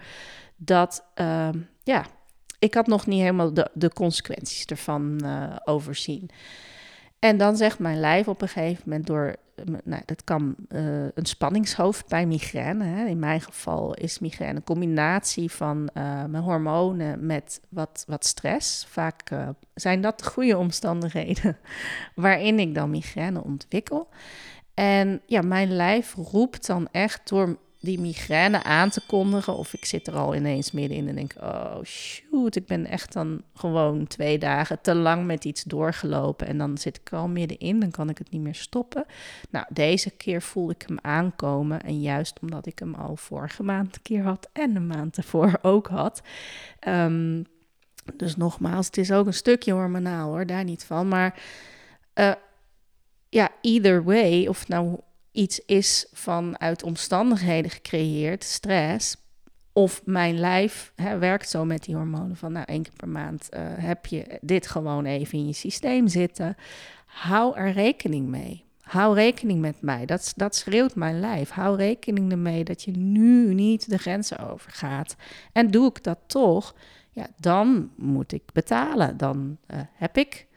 dat, 0.56 1.04
uh, 1.16 1.50
ja, 1.84 2.06
ik 2.60 2.74
had 2.74 2.88
nog 2.88 3.08
niet 3.08 3.20
helemaal 3.20 3.54
de, 3.54 3.92
consequenties 3.94 4.66
ervan 4.66 5.20
uh, 5.24 5.56
overzien. 5.64 6.30
En 7.24 7.38
dan 7.38 7.58
zegt 7.58 7.80
mijn 7.80 8.00
lijf 8.00 8.28
op 8.28 8.42
een 8.42 8.48
gegeven 8.48 8.84
moment 8.86 9.08
door, 9.08 9.36
nou, 9.84 10.02
dat 10.06 10.24
kan 10.24 10.56
uh, 10.70 11.06
een 11.14 11.26
spanningshoofd 11.26 12.08
bij 12.08 12.26
migraine. 12.26 12.84
Hè. 12.84 13.06
In 13.06 13.20
mijn 13.20 13.42
geval 13.42 13.94
is 13.94 14.20
migraine 14.20 14.58
een 14.58 14.64
combinatie 14.64 15.52
van 15.52 15.90
uh, 15.94 16.04
mijn 16.26 16.44
hormonen 16.44 17.26
met 17.26 17.62
wat, 17.70 18.04
wat 18.08 18.26
stress. 18.26 18.86
Vaak 18.86 19.30
zijn 19.74 20.02
dat 20.02 20.20
de 20.20 20.26
goede 20.26 20.58
omstandigheden 20.58 21.58
waarin 22.16 22.60
ik 22.60 22.76
dan 22.76 22.90
migraine 22.90 23.44
ontwikkel. 23.44 24.10
En 24.74 25.22
ja, 25.26 25.42
mijn 25.42 25.76
lijf 25.76 26.16
roept 26.16 26.68
dan 26.68 26.88
echt 26.92 27.30
door 27.30 27.58
die 27.84 28.00
migraine 28.00 28.64
aan 28.64 28.90
te 28.90 29.02
kondigen. 29.08 29.56
Of 29.58 29.74
ik 29.74 29.86
zit 29.86 30.08
er 30.08 30.16
al 30.16 30.36
ineens 30.36 30.72
middenin 30.72 31.08
en 31.08 31.16
denk: 31.16 31.34
oh 31.42 31.84
shoot, 31.84 32.56
ik 32.56 32.66
ben 32.66 32.86
echt 32.86 33.14
dan 33.14 33.42
gewoon 33.54 34.08
twee 34.08 34.38
dagen 34.38 34.82
te 34.82 34.96
lang 34.96 35.26
met 35.26 35.46
iets 35.46 35.64
doorgelopen. 35.64 36.48
En 36.48 36.58
dan 36.58 36.78
zit 36.78 36.98
ik 36.98 37.14
al 37.14 37.28
middenin, 37.28 37.80
dan 37.80 37.92
kan 37.92 38.10
ik 38.10 38.18
het 38.18 38.30
niet 38.30 38.42
meer 38.42 38.56
stoppen. 38.56 39.06
Nou, 39.50 39.66
deze 39.70 40.10
keer 40.10 40.42
voelde 40.42 40.74
ik 40.74 40.84
hem 40.88 40.98
aankomen. 41.02 41.82
En 41.82 42.02
juist 42.02 42.40
omdat 42.42 42.66
ik 42.66 42.80
hem 42.80 42.94
al 42.94 43.16
vorige 43.16 43.64
maand 43.64 43.96
een 43.96 44.02
keer 44.02 44.24
had 44.24 44.50
en 44.54 44.74
de 44.74 44.80
maand 44.80 45.18
ervoor 45.18 45.60
ook 45.62 45.88
had. 45.88 46.22
Um, 46.88 47.46
dus 48.16 48.36
nogmaals, 48.36 48.86
het 48.86 48.98
is 48.98 49.12
ook 49.12 49.26
een 49.26 49.34
stukje 49.34 49.72
hormonaal 49.72 50.30
hoor, 50.30 50.46
daar 50.46 50.64
niet 50.64 50.86
van. 50.86 51.08
Maar 51.08 51.42
uh, 52.16 52.34
ja, 53.30 53.50
either 53.62 54.04
way, 54.04 54.48
of 54.48 54.68
nou 54.68 55.00
iets 55.34 55.60
is 55.66 56.08
vanuit 56.14 56.84
omstandigheden 56.84 57.72
gecreëerd, 57.72 58.44
stress, 58.44 59.16
of 59.74 60.02
mijn 60.06 60.40
lijf 60.40 60.92
hè, 60.96 61.18
werkt 61.18 61.50
zo 61.50 61.66
met 61.66 61.84
die 61.84 61.96
hormonen 61.96 62.36
van 62.36 62.52
nou 62.52 62.66
één 62.66 62.82
keer 62.82 62.94
per 62.96 63.10
maand 63.10 63.50
uh, 63.52 63.60
heb 63.64 64.06
je 64.06 64.40
dit 64.42 64.68
gewoon 64.68 65.06
even 65.06 65.38
in 65.38 65.48
je 65.48 65.54
systeem 65.54 66.08
zitten. 66.08 66.56
Hou 67.06 67.58
er 67.58 67.72
rekening 67.72 68.28
mee. 68.28 68.66
Hou 68.82 69.16
rekening 69.16 69.62
met 69.62 69.82
mij. 69.82 70.06
Dat, 70.06 70.34
dat 70.36 70.56
schreeuwt 70.56 70.96
mijn 70.96 71.20
lijf. 71.20 71.50
Hou 71.50 71.78
rekening 71.78 72.32
ermee 72.32 72.64
dat 72.64 72.84
je 72.84 72.92
nu 72.92 73.54
niet 73.54 73.90
de 73.90 73.98
grenzen 73.98 74.50
overgaat. 74.52 75.16
En 75.52 75.72
doe 75.72 75.90
ik 75.90 76.04
dat 76.04 76.20
toch, 76.28 76.76
ja, 77.12 77.28
dan 77.38 77.92
moet 77.96 78.32
ik 78.32 78.44
betalen. 78.54 79.18
Dan 79.18 79.58
uh, 79.68 79.80
heb 79.94 80.18
ik 80.18 80.48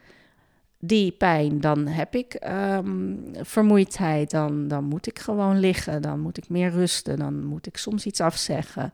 die 0.86 1.12
pijn, 1.12 1.60
dan 1.60 1.86
heb 1.86 2.14
ik 2.14 2.46
um, 2.48 3.30
vermoeidheid, 3.42 4.30
dan, 4.30 4.68
dan 4.68 4.84
moet 4.84 5.06
ik 5.06 5.18
gewoon 5.18 5.60
liggen, 5.60 6.02
dan 6.02 6.20
moet 6.20 6.38
ik 6.38 6.48
meer 6.48 6.70
rusten, 6.70 7.18
dan 7.18 7.44
moet 7.44 7.66
ik 7.66 7.76
soms 7.76 8.06
iets 8.06 8.20
afzeggen. 8.20 8.92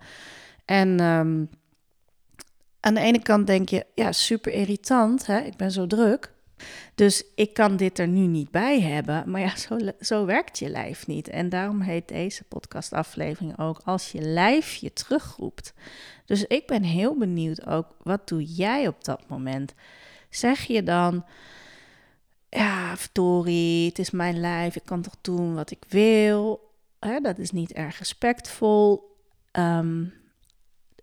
En 0.65 1.01
um, 1.01 1.49
aan 2.81 2.95
de 2.95 3.01
ene 3.01 3.23
kant 3.23 3.47
denk 3.47 3.69
je, 3.69 3.87
ja, 3.95 4.13
super 4.13 4.53
irritant, 4.53 5.27
hè? 5.27 5.39
ik 5.41 5.57
ben 5.57 5.71
zo 5.71 5.87
druk. 5.87 6.33
Dus 6.95 7.25
ik 7.35 7.55
kan 7.55 7.77
dit 7.77 7.99
er 7.99 8.09
nu 8.09 8.27
niet 8.27 8.51
bij 8.51 8.81
hebben. 8.81 9.31
Maar 9.31 9.41
ja, 9.41 9.57
zo, 9.57 9.79
zo 10.01 10.25
werkt 10.25 10.59
je 10.59 10.69
lijf 10.69 11.07
niet. 11.07 11.29
En 11.29 11.49
daarom 11.49 11.81
heet 11.81 12.09
deze 12.09 12.45
podcastaflevering 12.45 13.59
ook 13.59 13.81
Als 13.85 14.13
je 14.13 14.21
lijf 14.21 14.75
je 14.75 14.93
terugroept. 14.93 15.75
Dus 16.27 16.45
ik 16.45 16.67
ben 16.67 16.83
heel 16.83 17.17
benieuwd 17.17 17.67
ook, 17.67 17.87
wat 18.03 18.29
doe 18.29 18.45
jij 18.45 18.87
op 18.89 19.05
dat 19.05 19.29
moment? 19.29 19.75
Zeg 20.31 20.63
je 20.63 20.83
dan, 20.83 21.25
ja, 22.57 22.97
verdorie, 22.97 23.89
het 23.89 23.99
is 23.99 24.11
mijn 24.11 24.41
lijf, 24.41 24.77
ik 24.77 24.85
kan 24.85 25.03
toch 25.03 25.17
doen 25.21 25.55
wat 25.55 25.71
ik 25.71 25.85
wil. 25.89 26.71
Hè, 26.99 27.21
dat 27.21 27.39
is 27.39 27.51
niet 27.51 27.73
erg 27.73 27.99
respectvol. 27.99 29.17
Um, 29.53 30.13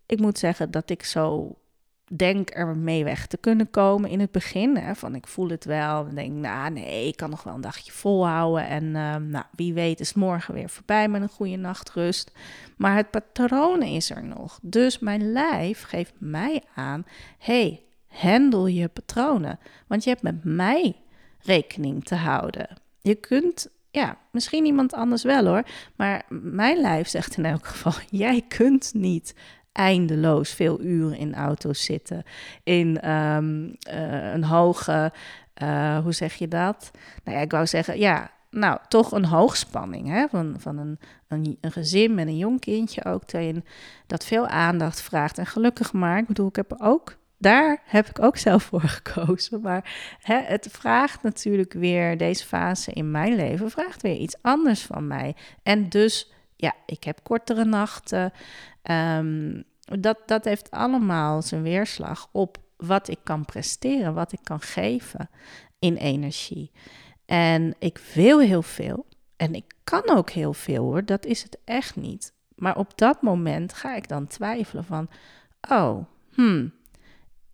ik 0.05 0.19
moet 0.19 0.37
zeggen 0.37 0.71
dat 0.71 0.89
ik 0.89 1.03
zo 1.03 1.55
denk 2.15 2.49
er 2.55 2.77
mee 2.77 3.03
weg 3.03 3.27
te 3.27 3.37
kunnen 3.37 3.69
komen 3.69 4.09
in 4.09 4.19
het 4.19 4.31
begin. 4.31 4.95
Van 4.95 5.15
ik 5.15 5.27
voel 5.27 5.49
het 5.49 5.65
wel. 5.65 6.07
En 6.07 6.15
denk, 6.15 6.31
nou 6.31 6.71
nee, 6.71 7.07
ik 7.07 7.15
kan 7.15 7.29
nog 7.29 7.43
wel 7.43 7.53
een 7.53 7.61
dagje 7.61 7.91
volhouden. 7.91 8.67
En 8.67 8.83
um, 8.83 9.29
nou, 9.29 9.45
wie 9.55 9.73
weet 9.73 9.99
is 9.99 10.13
morgen 10.13 10.53
weer 10.53 10.69
voorbij 10.69 11.07
met 11.07 11.21
een 11.21 11.29
goede 11.29 11.55
nachtrust. 11.55 12.31
Maar 12.77 12.95
het 12.95 13.11
patroon 13.11 13.81
is 13.81 14.09
er 14.09 14.25
nog. 14.25 14.59
Dus 14.61 14.99
mijn 14.99 15.31
lijf 15.31 15.83
geeft 15.83 16.13
mij 16.17 16.63
aan, 16.75 17.05
hey, 17.37 17.83
handel 18.07 18.67
je 18.67 18.87
patronen. 18.87 19.59
Want 19.87 20.03
je 20.03 20.09
hebt 20.09 20.23
met 20.23 20.43
mij 20.43 20.95
rekening 21.43 22.03
te 22.03 22.15
houden. 22.15 22.67
Je 23.01 23.15
kunt, 23.15 23.69
ja, 23.91 24.17
misschien 24.31 24.65
iemand 24.65 24.93
anders 24.93 25.23
wel 25.23 25.45
hoor, 25.45 25.63
maar 25.95 26.25
mijn 26.29 26.77
lijf 26.81 27.07
zegt 27.07 27.37
in 27.37 27.45
elk 27.45 27.65
geval: 27.65 27.93
jij 28.25 28.43
kunt 28.47 28.93
niet 28.93 29.33
eindeloos 29.71 30.49
veel 30.49 30.81
uren 30.81 31.17
in 31.17 31.35
auto's 31.35 31.83
zitten, 31.83 32.23
in 32.63 33.11
um, 33.11 33.75
uh, 33.91 34.33
een 34.33 34.43
hoge, 34.43 35.11
uh, 35.63 35.97
hoe 35.97 36.13
zeg 36.13 36.33
je 36.33 36.47
dat? 36.47 36.91
Nou 37.23 37.37
ja, 37.37 37.43
ik 37.43 37.51
wou 37.51 37.67
zeggen, 37.67 37.99
ja, 37.99 38.31
nou, 38.49 38.79
toch 38.87 39.11
een 39.11 39.25
hoogspanning 39.25 40.07
hè? 40.07 40.27
van, 40.27 40.55
van 40.57 40.77
een, 40.77 40.99
een, 41.27 41.57
een 41.61 41.71
gezin 41.71 42.13
met 42.13 42.27
een 42.27 42.37
jong 42.37 42.59
kindje 42.59 43.05
ook, 43.05 43.23
dat 44.07 44.25
veel 44.25 44.47
aandacht 44.47 45.01
vraagt. 45.01 45.37
En 45.37 45.45
gelukkig 45.45 45.93
maar, 45.93 46.17
ik 46.17 46.27
bedoel, 46.27 46.47
ik 46.47 46.55
heb 46.55 46.75
ook 46.77 47.17
daar 47.39 47.81
heb 47.85 48.07
ik 48.07 48.19
ook 48.21 48.37
zelf 48.37 48.63
voor 48.63 48.81
gekozen. 49.01 49.61
Maar 49.61 50.17
hè, 50.21 50.39
het 50.41 50.67
vraagt 50.71 51.23
natuurlijk 51.23 51.73
weer, 51.73 52.17
deze 52.17 52.45
fase 52.45 52.91
in 52.91 53.11
mijn 53.11 53.35
leven 53.35 53.71
vraagt 53.71 54.01
weer 54.01 54.15
iets 54.15 54.35
anders 54.41 54.81
van 54.81 55.07
mij. 55.07 55.35
En 55.63 55.89
dus, 55.89 56.31
ja, 56.55 56.73
ik 56.85 57.03
heb 57.03 57.19
kortere 57.23 57.65
nachten. 57.65 58.31
Um, 58.91 59.63
dat, 59.99 60.17
dat 60.25 60.45
heeft 60.45 60.71
allemaal 60.71 61.41
zijn 61.41 61.61
weerslag 61.61 62.27
op 62.31 62.57
wat 62.77 63.07
ik 63.07 63.19
kan 63.23 63.45
presteren, 63.45 64.13
wat 64.13 64.31
ik 64.31 64.39
kan 64.43 64.61
geven 64.61 65.29
in 65.79 65.95
energie. 65.95 66.71
En 67.25 67.75
ik 67.79 67.97
wil 68.13 68.39
heel 68.39 68.61
veel 68.61 69.05
en 69.37 69.55
ik 69.55 69.73
kan 69.83 70.09
ook 70.09 70.29
heel 70.29 70.53
veel 70.53 70.83
hoor, 70.83 71.05
dat 71.05 71.25
is 71.25 71.43
het 71.43 71.57
echt 71.65 71.95
niet. 71.95 72.33
Maar 72.55 72.77
op 72.77 72.97
dat 72.97 73.21
moment 73.21 73.73
ga 73.73 73.95
ik 73.95 74.07
dan 74.07 74.27
twijfelen 74.27 74.83
van, 74.83 75.09
oh, 75.69 76.05
hmm, 76.33 76.73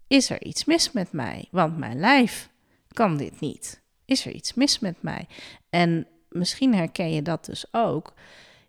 is 0.07 0.29
er 0.29 0.43
iets 0.43 0.65
mis 0.65 0.91
met 0.91 1.11
mij? 1.11 1.47
Want 1.51 1.77
mijn 1.77 1.99
lijf 1.99 2.49
kan 2.87 3.17
dit 3.17 3.39
niet. 3.39 3.81
Is 4.05 4.25
er 4.25 4.31
iets 4.31 4.53
mis 4.53 4.79
met 4.79 5.01
mij? 5.01 5.27
En 5.69 6.07
misschien 6.29 6.75
herken 6.75 7.13
je 7.13 7.21
dat 7.21 7.45
dus 7.45 7.65
ook. 7.71 8.13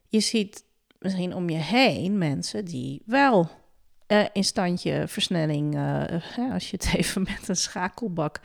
Je 0.09 0.21
ziet 0.21 0.65
misschien 0.99 1.35
om 1.35 1.51
je 1.51 1.59
heen 1.59 2.19
mensen 2.19 2.65
die 2.65 3.03
wel 3.07 3.51
uh, 4.09 4.25
in 4.33 4.45
standje 4.45 5.05
versnelling, 5.09 5.75
uh, 5.75 6.53
als 6.53 6.71
je 6.71 6.77
het 6.77 6.95
even 6.97 7.23
met 7.23 7.49
een 7.49 7.57
schakelbak 7.57 8.41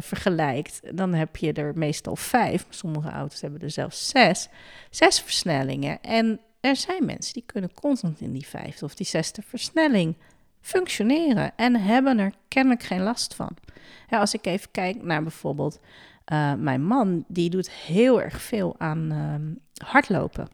vergelijkt, 0.00 0.96
dan 0.96 1.14
heb 1.14 1.36
je 1.36 1.52
er 1.52 1.78
meestal 1.78 2.16
vijf. 2.16 2.66
Sommige 2.68 3.10
auto's 3.10 3.40
hebben 3.40 3.60
er 3.60 3.70
zelfs 3.70 4.08
zes. 4.08 4.48
Zes 4.90 5.20
versnellingen. 5.20 6.02
En 6.02 6.40
er 6.60 6.76
zijn 6.76 7.04
mensen 7.04 7.32
die 7.32 7.42
kunnen 7.46 7.74
constant 7.74 8.20
in 8.20 8.32
die 8.32 8.46
vijfde 8.46 8.84
of 8.84 8.94
die 8.94 9.06
zesde 9.06 9.42
versnelling 9.42 10.16
functioneren 10.60 11.52
en 11.56 11.76
hebben 11.76 12.18
er 12.18 12.32
kennelijk 12.48 12.82
geen 12.82 13.02
last 13.02 13.34
van. 13.34 13.56
Ja, 14.08 14.18
als 14.18 14.34
ik 14.34 14.46
even 14.46 14.70
kijk 14.70 15.02
naar 15.02 15.22
bijvoorbeeld 15.22 15.80
uh, 16.32 16.54
mijn 16.54 16.84
man, 16.84 17.24
die 17.28 17.50
doet 17.50 17.70
heel 17.70 18.22
erg 18.22 18.40
veel 18.42 18.74
aan 18.78 19.12
uh, 19.12 19.86
hardlopen. 19.86 20.48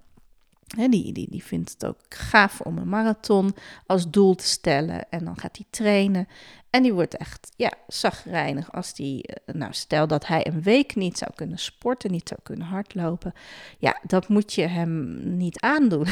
Die, 0.66 1.12
die, 1.12 1.30
die 1.30 1.44
vindt 1.44 1.70
het 1.70 1.86
ook 1.86 2.00
gaaf 2.08 2.60
om 2.60 2.78
een 2.78 2.88
marathon 2.88 3.54
als 3.86 4.10
doel 4.10 4.34
te 4.34 4.46
stellen. 4.46 5.10
En 5.10 5.24
dan 5.24 5.38
gaat 5.38 5.56
hij 5.56 5.66
trainen. 5.70 6.28
En 6.70 6.82
die 6.82 6.94
wordt 6.94 7.16
echt 7.16 7.52
ja, 7.56 7.72
zagrijnig 7.88 8.72
als 8.72 8.94
die, 8.94 9.22
eh, 9.22 9.54
nou 9.54 9.72
stel 9.72 10.06
dat 10.06 10.26
hij 10.26 10.46
een 10.46 10.62
week 10.62 10.94
niet 10.94 11.18
zou 11.18 11.30
kunnen 11.34 11.58
sporten, 11.58 12.10
niet 12.10 12.28
zou 12.28 12.40
kunnen 12.42 12.66
hardlopen. 12.66 13.32
Ja, 13.78 14.00
dat 14.02 14.28
moet 14.28 14.52
je 14.52 14.66
hem 14.66 15.20
niet 15.36 15.60
aandoen. 15.60 16.06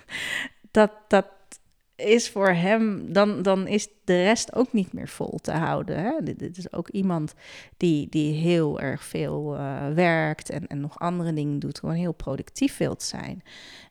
dat, 0.70 0.90
dat, 1.08 1.26
is 2.02 2.30
voor 2.30 2.48
hem, 2.48 3.12
dan, 3.12 3.42
dan 3.42 3.66
is 3.66 3.88
de 4.04 4.22
rest 4.22 4.54
ook 4.54 4.72
niet 4.72 4.92
meer 4.92 5.08
vol 5.08 5.38
te 5.42 5.52
houden. 5.52 5.98
Hè? 5.98 6.12
Dit, 6.22 6.58
is 6.58 6.72
ook 6.72 6.88
iemand 6.88 7.34
die, 7.76 8.08
die 8.08 8.34
heel 8.34 8.80
erg 8.80 9.04
veel 9.04 9.56
uh, 9.56 9.88
werkt 9.88 10.50
en, 10.50 10.66
en 10.66 10.80
nog 10.80 10.98
andere 10.98 11.32
dingen 11.32 11.58
doet, 11.58 11.78
gewoon 11.78 11.94
heel 11.94 12.12
productief 12.12 12.76
wilt 12.76 13.02
zijn. 13.02 13.42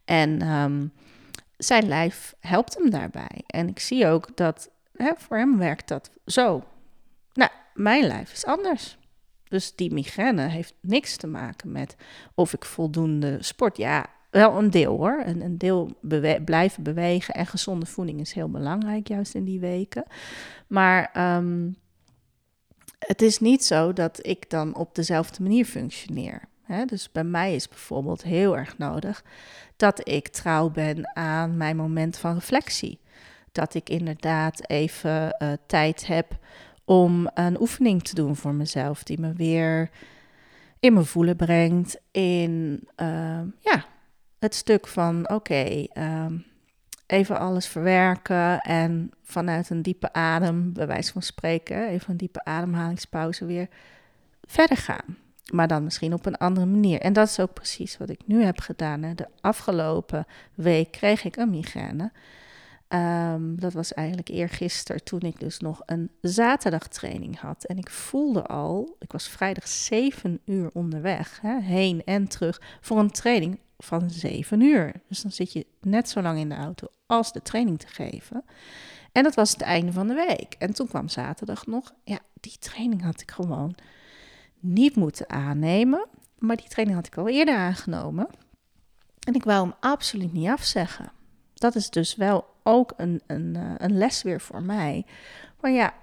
En 0.05 0.47
um, 0.49 0.91
zijn 1.57 1.87
lijf 1.87 2.35
helpt 2.39 2.77
hem 2.77 2.89
daarbij. 2.89 3.41
En 3.47 3.67
ik 3.67 3.79
zie 3.79 4.07
ook 4.07 4.37
dat 4.37 4.69
hè, 4.95 5.11
voor 5.17 5.37
hem 5.37 5.57
werkt 5.57 5.87
dat 5.87 6.11
zo. 6.25 6.63
Nou, 7.33 7.51
mijn 7.73 8.03
lijf 8.03 8.31
is 8.31 8.45
anders. 8.45 8.97
Dus 9.47 9.75
die 9.75 9.93
migraine 9.93 10.47
heeft 10.47 10.73
niks 10.81 11.17
te 11.17 11.27
maken 11.27 11.71
met 11.71 11.95
of 12.35 12.53
ik 12.53 12.65
voldoende 12.65 13.37
sport. 13.39 13.77
Ja, 13.77 14.05
wel 14.31 14.57
een 14.57 14.69
deel 14.69 14.97
hoor. 14.97 15.23
Een, 15.25 15.41
een 15.41 15.57
deel 15.57 15.89
blijven 16.45 16.83
bewegen 16.83 17.33
en 17.33 17.45
gezonde 17.45 17.85
voeding 17.85 18.19
is 18.19 18.33
heel 18.33 18.50
belangrijk, 18.50 19.07
juist 19.07 19.35
in 19.35 19.43
die 19.43 19.59
weken. 19.59 20.03
Maar 20.67 21.35
um, 21.38 21.75
het 23.00 23.21
is 23.21 23.39
niet 23.39 23.65
zo 23.65 23.93
dat 23.93 24.19
ik 24.27 24.50
dan 24.50 24.75
op 24.75 24.95
dezelfde 24.95 25.43
manier 25.43 25.65
functioneer. 25.65 26.50
Dus 26.85 27.11
bij 27.11 27.23
mij 27.23 27.55
is 27.55 27.67
bijvoorbeeld 27.67 28.23
heel 28.23 28.57
erg 28.57 28.77
nodig 28.77 29.23
dat 29.75 30.07
ik 30.07 30.27
trouw 30.27 30.69
ben 30.69 31.15
aan 31.15 31.57
mijn 31.57 31.75
moment 31.75 32.17
van 32.17 32.33
reflectie. 32.33 33.00
Dat 33.51 33.73
ik 33.73 33.89
inderdaad 33.89 34.69
even 34.69 35.35
uh, 35.41 35.51
tijd 35.67 36.07
heb 36.07 36.38
om 36.85 37.29
een 37.33 37.61
oefening 37.61 38.03
te 38.03 38.15
doen 38.15 38.35
voor 38.35 38.53
mezelf, 38.53 39.03
die 39.03 39.19
me 39.19 39.33
weer 39.33 39.89
in 40.79 40.93
mijn 40.93 41.05
voelen 41.05 41.35
brengt, 41.35 42.00
in 42.11 42.83
uh, 43.01 43.41
ja, 43.59 43.85
het 44.41 44.55
stuk 44.55 44.88
van 44.88 45.29
oké, 45.29 45.86
ehm, 45.93 46.38
even 47.05 47.39
alles 47.39 47.67
verwerken 47.67 48.60
en 48.60 49.12
vanuit 49.24 49.69
een 49.69 49.81
diepe 49.81 50.13
adem, 50.13 50.74
bij 50.74 50.88
wijze 50.88 51.12
van 51.12 51.21
spreken, 51.21 51.88
even 51.88 52.12
een 52.12 52.17
diepe 52.17 52.43
ademhalingspauze 52.43 53.45
weer 53.45 53.67
verder 54.41 54.77
gaan. 54.77 55.17
maar 55.51 55.67
dan 55.67 55.83
misschien 55.83 56.13
op 56.13 56.25
een 56.25 56.38
andere 56.38 56.65
manier. 56.65 57.00
En 57.00 57.13
dat 57.13 57.27
is 57.27 57.39
ook 57.39 57.53
precies 57.53 57.98
wat 57.98 58.10
ik 58.10 58.19
nu 58.25 58.43
heb 58.43 58.60
gedaan. 58.60 59.01
De 59.15 59.27
afgelopen 59.41 60.25
week 60.55 60.91
kreeg 60.91 61.24
ik 61.24 61.36
een 61.36 61.50
migraine. 61.50 62.12
Um, 62.89 63.60
dat 63.60 63.74
was 63.74 63.93
eigenlijk 63.93 64.27
eergisteren 64.27 65.03
toen 65.03 65.19
ik 65.19 65.39
dus 65.39 65.60
nog 65.60 65.81
een 65.86 66.12
zaterdagtraining 66.21 67.39
had. 67.39 67.63
En 67.63 67.77
ik 67.77 67.89
voelde 67.89 68.45
al, 68.45 68.95
ik 69.00 69.12
was 69.12 69.27
vrijdag 69.27 69.67
zeven 69.67 70.39
uur 70.45 70.69
onderweg, 70.74 71.39
hè, 71.41 71.62
heen 71.62 72.03
en 72.05 72.27
terug, 72.27 72.62
voor 72.81 73.00
een 73.00 73.12
training 73.12 73.60
van 73.83 74.09
zeven 74.09 74.61
uur. 74.61 74.93
Dus 75.07 75.21
dan 75.21 75.31
zit 75.31 75.53
je 75.53 75.65
net 75.81 76.09
zo 76.09 76.21
lang 76.21 76.39
in 76.39 76.50
de 76.50 76.55
auto 76.55 76.88
als 77.05 77.31
de 77.31 77.41
training 77.41 77.79
te 77.79 77.88
geven. 77.88 78.43
En 79.11 79.23
dat 79.23 79.35
was 79.35 79.51
het 79.51 79.61
einde 79.61 79.91
van 79.91 80.07
de 80.07 80.13
week. 80.13 80.55
En 80.57 80.73
toen 80.73 80.88
kwam 80.88 81.09
zaterdag 81.09 81.65
nog. 81.65 81.93
Ja, 82.03 82.19
die 82.39 82.57
training 82.59 83.03
had 83.03 83.21
ik 83.21 83.31
gewoon 83.31 83.75
niet 84.59 84.95
moeten 84.95 85.29
aannemen. 85.29 86.07
Maar 86.38 86.55
die 86.55 86.67
training 86.67 86.97
had 86.97 87.07
ik 87.07 87.17
al 87.17 87.29
eerder 87.29 87.55
aangenomen. 87.55 88.27
En 89.19 89.33
ik 89.33 89.43
wou 89.43 89.63
hem 89.63 89.75
absoluut 89.79 90.33
niet 90.33 90.47
afzeggen. 90.47 91.11
Dat 91.53 91.75
is 91.75 91.89
dus 91.89 92.15
wel 92.15 92.45
ook 92.63 92.93
een, 92.97 93.21
een, 93.27 93.55
eh, 93.55 93.73
een 93.77 93.97
les 93.97 94.21
weer 94.21 94.41
voor 94.41 94.61
mij. 94.61 95.05
Maar 95.59 95.71
ja, 95.71 95.93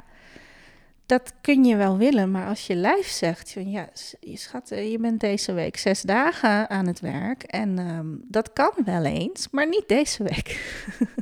dat 1.09 1.33
kun 1.41 1.65
je 1.65 1.77
wel 1.77 1.97
willen, 1.97 2.31
maar 2.31 2.47
als 2.47 2.67
je 2.67 2.75
lijf 2.75 3.07
zegt, 3.07 3.51
ja, 3.51 3.89
schat, 4.21 4.71
eh, 4.71 4.91
je 4.91 4.99
bent 4.99 5.21
deze 5.21 5.53
week 5.53 5.77
zes 5.77 6.03
dagen 6.03 6.71
aan 6.71 6.87
het 6.87 7.01
werk 7.01 7.43
en 7.43 7.79
um, 7.79 8.25
dat 8.29 8.53
kan 8.53 8.73
wel 8.85 9.05
eens, 9.05 9.49
maar 9.51 9.69
niet 9.69 9.85
deze 9.87 10.23
week. 10.23 10.77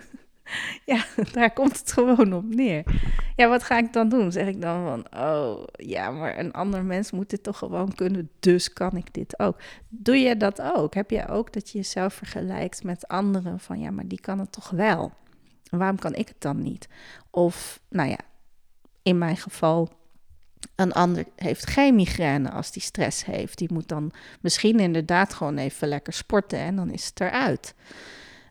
ja, 0.93 1.05
daar 1.33 1.53
komt 1.53 1.79
het 1.79 1.93
gewoon 1.93 2.33
op 2.33 2.55
neer. 2.55 2.85
Ja, 3.37 3.49
wat 3.49 3.63
ga 3.63 3.79
ik 3.79 3.93
dan 3.93 4.09
doen? 4.09 4.33
Zeg 4.33 4.47
ik 4.47 4.61
dan 4.61 4.85
van, 4.85 5.23
oh 5.23 5.65
ja, 5.73 6.11
maar 6.11 6.39
een 6.39 6.53
ander 6.53 6.85
mens 6.85 7.11
moet 7.11 7.31
dit 7.31 7.43
toch 7.43 7.59
gewoon 7.59 7.95
kunnen, 7.95 8.31
dus 8.41 8.73
kan 8.73 8.97
ik 8.97 9.15
dit 9.15 9.39
ook. 9.39 9.57
Doe 9.89 10.17
je 10.17 10.37
dat 10.37 10.63
ook? 10.63 10.95
Heb 10.95 11.11
je 11.11 11.29
ook 11.29 11.53
dat 11.53 11.71
je 11.71 11.79
jezelf 11.79 12.15
vergelijkt 12.15 12.85
met 12.85 13.09
anderen 13.09 13.61
van, 13.61 13.81
ja, 13.81 13.91
maar 13.91 14.09
die 14.09 14.21
kan 14.21 14.39
het 14.39 14.53
toch 14.53 14.71
wel? 14.71 15.13
Waarom 15.71 15.99
kan 15.99 16.15
ik 16.15 16.29
het 16.29 16.41
dan 16.41 16.63
niet? 16.63 16.89
Of, 17.31 17.81
nou 17.89 18.09
ja, 18.09 18.19
in 19.07 19.19
mijn 19.19 19.37
geval, 19.37 19.89
een 20.75 20.93
ander 20.93 21.25
heeft 21.37 21.67
geen 21.67 21.95
migraine 21.95 22.51
als 22.51 22.73
die 22.73 22.83
stress 22.83 23.25
heeft. 23.25 23.59
Die 23.59 23.73
moet 23.73 23.89
dan 23.89 24.13
misschien 24.41 24.81
inderdaad 24.81 25.35
gewoon 25.35 25.57
even 25.57 25.89
lekker 25.89 26.13
sporten 26.13 26.59
en 26.59 26.77
dan 26.77 26.91
is 26.91 27.07
het 27.07 27.21
eruit. 27.21 27.75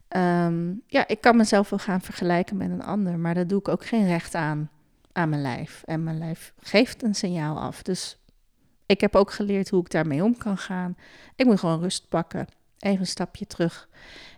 Ehm, 0.07 0.73
ja, 0.87 1.07
ik 1.07 1.21
kan 1.21 1.37
mezelf 1.37 1.69
wel 1.69 1.79
gaan 1.79 2.01
vergelijken 2.01 2.57
met 2.57 2.69
een 2.69 2.83
ander, 2.83 3.19
maar 3.19 3.33
daar 3.33 3.47
doe 3.47 3.59
ik 3.59 3.67
ook 3.67 3.85
geen 3.85 4.07
recht 4.07 4.35
aan, 4.35 4.69
aan 5.11 5.29
mijn 5.29 5.41
lijf. 5.41 5.83
En 5.85 6.03
mijn 6.03 6.17
lijf 6.17 6.53
geeft 6.59 7.03
een 7.03 7.15
signaal 7.15 7.59
af. 7.59 7.81
Dus 7.81 8.19
ik 8.85 9.01
heb 9.01 9.15
ook 9.15 9.31
geleerd 9.31 9.69
hoe 9.69 9.81
ik 9.81 9.91
daarmee 9.91 10.23
om 10.23 10.37
kan 10.37 10.57
gaan. 10.57 10.97
Ik 11.35 11.45
moet 11.45 11.59
gewoon 11.59 11.79
rust 11.79 12.09
pakken, 12.09 12.47
even 12.79 12.99
een 12.99 13.07
stapje 13.07 13.47
terug. 13.47 13.89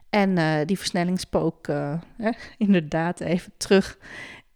En 0.10 0.38
uh, 0.38 0.56
die 0.66 0.78
versnellingspook 0.78 1.68
uh, 1.68 2.00
inderdaad 2.58 3.20
even 3.20 3.52
terug 3.58 3.98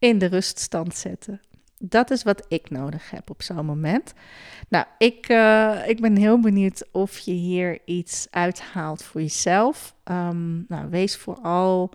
in 0.01 0.17
de 0.17 0.25
ruststand 0.25 0.95
zetten. 0.95 1.41
Dat 1.83 2.11
is 2.11 2.23
wat 2.23 2.45
ik 2.47 2.69
nodig 2.69 3.09
heb 3.09 3.29
op 3.29 3.41
zo'n 3.41 3.65
moment. 3.65 4.13
Nou, 4.69 4.85
ik, 4.97 5.29
uh, 5.29 5.87
ik 5.87 6.01
ben 6.01 6.17
heel 6.17 6.39
benieuwd 6.39 6.87
of 6.91 7.17
je 7.17 7.31
hier 7.31 7.79
iets 7.85 8.27
uithaalt 8.29 9.03
voor 9.03 9.21
jezelf. 9.21 9.95
Um, 10.03 10.65
nou, 10.67 10.89
wees 10.89 11.17
vooral, 11.17 11.91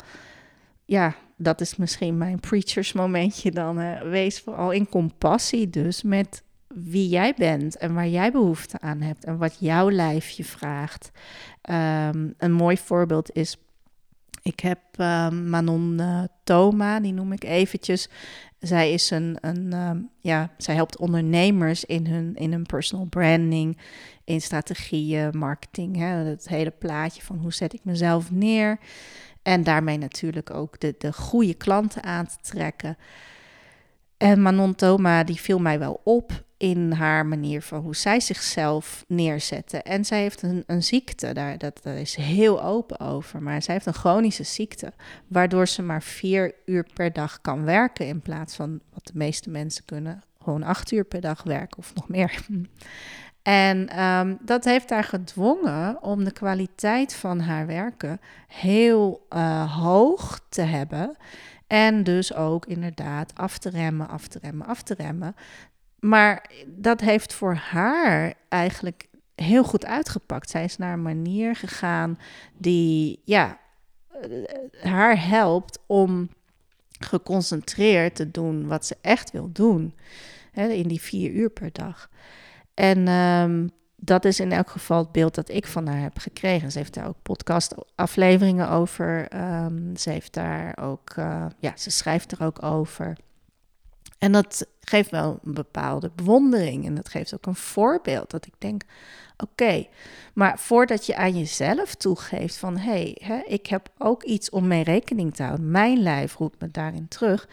ja, 0.84 1.14
dat 1.36 1.60
is 1.60 1.76
misschien 1.76 2.18
mijn 2.18 2.40
preachers 2.40 2.92
momentje 2.92 3.50
dan. 3.50 4.00
Wees 4.10 4.40
vooral 4.40 4.70
in 4.70 4.88
compassie 4.88 5.70
dus 5.70 6.02
met 6.02 6.42
wie 6.68 7.08
jij 7.08 7.34
bent 7.36 7.76
en 7.76 7.94
waar 7.94 8.08
jij 8.08 8.32
behoefte 8.32 8.80
aan 8.80 9.00
hebt 9.00 9.24
en 9.24 9.38
wat 9.38 9.56
jouw 9.60 9.90
lijf 9.90 10.28
je 10.28 10.44
vraagt. 10.44 11.10
Um, 11.70 12.34
een 12.38 12.52
mooi 12.52 12.76
voorbeeld 12.76 13.30
is 13.32 13.56
ik 14.46 14.60
heb 14.60 14.80
uh, 14.96 15.28
Manon 15.28 15.96
uh, 16.00 16.22
Thoma, 16.44 17.00
die 17.00 17.12
noem 17.12 17.32
ik 17.32 17.44
eventjes. 17.44 18.08
Zij 18.58 18.92
is 18.92 19.10
een, 19.10 19.38
een 19.40 19.74
uh, 19.74 19.90
ja, 20.20 20.50
zij 20.58 20.74
helpt 20.74 20.98
ondernemers 20.98 21.84
in 21.84 22.06
hun, 22.06 22.34
in 22.34 22.52
hun 22.52 22.66
personal 22.66 23.04
branding, 23.04 23.78
in 24.24 24.40
strategieën, 24.40 25.38
marketing, 25.38 25.96
hè, 25.96 26.06
het 26.06 26.48
hele 26.48 26.70
plaatje 26.70 27.22
van 27.22 27.38
hoe 27.38 27.52
zet 27.52 27.72
ik 27.72 27.80
mezelf 27.84 28.30
neer. 28.30 28.78
En 29.42 29.64
daarmee 29.64 29.98
natuurlijk 29.98 30.50
ook 30.50 30.80
de, 30.80 30.94
de 30.98 31.12
goede 31.12 31.54
klanten 31.54 32.02
aan 32.02 32.26
te 32.26 32.36
trekken. 32.40 32.96
En 34.16 34.42
Manon 34.42 34.74
Thoma, 34.74 35.24
die 35.24 35.40
viel 35.40 35.58
mij 35.58 35.78
wel 35.78 36.00
op 36.04 36.44
in 36.56 36.92
haar 36.92 37.26
manier 37.26 37.62
van 37.62 37.80
hoe 37.80 37.96
zij 37.96 38.20
zichzelf 38.20 39.04
neerzette. 39.08 39.82
En 39.82 40.04
zij 40.04 40.20
heeft 40.20 40.42
een, 40.42 40.64
een 40.66 40.82
ziekte, 40.82 41.32
daar, 41.32 41.58
dat, 41.58 41.80
daar 41.82 41.96
is 41.98 42.14
heel 42.14 42.62
open 42.62 43.00
over. 43.00 43.42
Maar 43.42 43.62
zij 43.62 43.74
heeft 43.74 43.86
een 43.86 43.94
chronische 43.94 44.42
ziekte, 44.42 44.92
waardoor 45.26 45.68
ze 45.68 45.82
maar 45.82 46.02
vier 46.02 46.54
uur 46.64 46.86
per 46.94 47.12
dag 47.12 47.40
kan 47.40 47.64
werken. 47.64 48.06
In 48.06 48.20
plaats 48.20 48.56
van 48.56 48.80
wat 48.92 49.06
de 49.06 49.12
meeste 49.14 49.50
mensen 49.50 49.84
kunnen, 49.84 50.22
gewoon 50.42 50.62
acht 50.62 50.92
uur 50.92 51.04
per 51.04 51.20
dag 51.20 51.42
werken 51.42 51.78
of 51.78 51.94
nog 51.94 52.08
meer. 52.08 52.40
En 53.42 54.02
um, 54.04 54.38
dat 54.40 54.64
heeft 54.64 54.90
haar 54.90 55.04
gedwongen 55.04 56.02
om 56.02 56.24
de 56.24 56.32
kwaliteit 56.32 57.14
van 57.14 57.40
haar 57.40 57.66
werken 57.66 58.20
heel 58.46 59.26
uh, 59.30 59.82
hoog 59.82 60.40
te 60.48 60.62
hebben. 60.62 61.16
En 61.66 62.04
dus 62.04 62.34
ook 62.34 62.66
inderdaad 62.66 63.32
af 63.34 63.58
te 63.58 63.70
remmen, 63.70 64.08
af 64.08 64.28
te 64.28 64.38
remmen, 64.42 64.66
af 64.66 64.82
te 64.82 64.94
remmen. 64.94 65.34
Maar 65.98 66.50
dat 66.66 67.00
heeft 67.00 67.32
voor 67.32 67.54
haar 67.54 68.34
eigenlijk 68.48 69.08
heel 69.34 69.64
goed 69.64 69.86
uitgepakt. 69.86 70.50
Zij 70.50 70.64
is 70.64 70.76
naar 70.76 70.92
een 70.92 71.02
manier 71.02 71.56
gegaan 71.56 72.18
die 72.58 73.20
ja, 73.24 73.58
eh, 74.08 74.30
haar 74.90 75.26
helpt 75.28 75.78
om 75.86 76.28
geconcentreerd 76.98 78.14
te 78.14 78.30
doen 78.30 78.66
wat 78.66 78.86
ze 78.86 78.96
echt 79.00 79.30
wil 79.30 79.52
doen. 79.52 79.94
Hè, 80.52 80.68
in 80.68 80.88
die 80.88 81.00
vier 81.00 81.30
uur 81.30 81.50
per 81.50 81.72
dag. 81.72 82.10
En 82.74 83.08
um, 83.08 83.70
dat 83.96 84.24
is 84.24 84.40
in 84.40 84.52
elk 84.52 84.70
geval 84.70 84.98
het 84.98 85.12
beeld 85.12 85.34
dat 85.34 85.48
ik 85.48 85.66
van 85.66 85.86
haar 85.86 86.00
heb 86.00 86.18
gekregen. 86.18 86.72
Ze 86.72 86.78
heeft 86.78 86.94
daar 86.94 87.06
ook 87.06 87.22
podcastafleveringen 87.22 88.70
over. 88.70 89.28
Um, 89.64 89.96
ze 89.96 90.10
heeft 90.10 90.32
daar 90.32 90.78
ook, 90.80 91.16
uh, 91.18 91.46
ja, 91.58 91.76
ze 91.76 91.90
schrijft 91.90 92.32
er 92.32 92.42
ook 92.42 92.62
over. 92.62 93.16
En 94.18 94.32
dat 94.32 94.66
geeft 94.80 95.10
wel 95.10 95.38
een 95.44 95.54
bepaalde 95.54 96.10
bewondering 96.14 96.86
en 96.86 96.94
dat 96.94 97.08
geeft 97.08 97.34
ook 97.34 97.46
een 97.46 97.54
voorbeeld. 97.54 98.30
Dat 98.30 98.46
ik 98.46 98.54
denk, 98.58 98.82
oké, 99.36 99.86
maar 100.34 100.58
voordat 100.58 101.06
je 101.06 101.16
aan 101.16 101.38
jezelf 101.38 101.94
toegeeft 101.94 102.56
van 102.56 102.76
hé, 102.76 103.14
hey, 103.18 103.44
ik 103.46 103.66
heb 103.66 103.88
ook 103.98 104.22
iets 104.22 104.50
om 104.50 104.66
mee 104.66 104.82
rekening 104.82 105.34
te 105.34 105.42
houden, 105.42 105.70
mijn 105.70 106.02
lijf 106.02 106.36
roept 106.36 106.60
me 106.60 106.70
daarin 106.70 107.08
terug. 107.08 107.48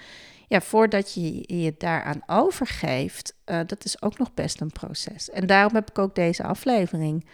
Ja, 0.47 0.62
voordat 0.62 1.13
je 1.13 1.43
je 1.63 1.76
daaraan 1.78 2.21
overgeeft, 2.26 3.36
uh, 3.45 3.60
dat 3.65 3.86
is 3.86 4.02
ook 4.02 4.17
nog 4.17 4.34
best 4.34 4.62
een 4.62 4.71
proces. 4.71 5.30
En 5.30 5.47
daarom 5.47 5.76
heb 5.76 5.89
ik 5.89 5.99
ook 5.99 6.15
deze 6.15 6.43
aflevering 6.43 7.26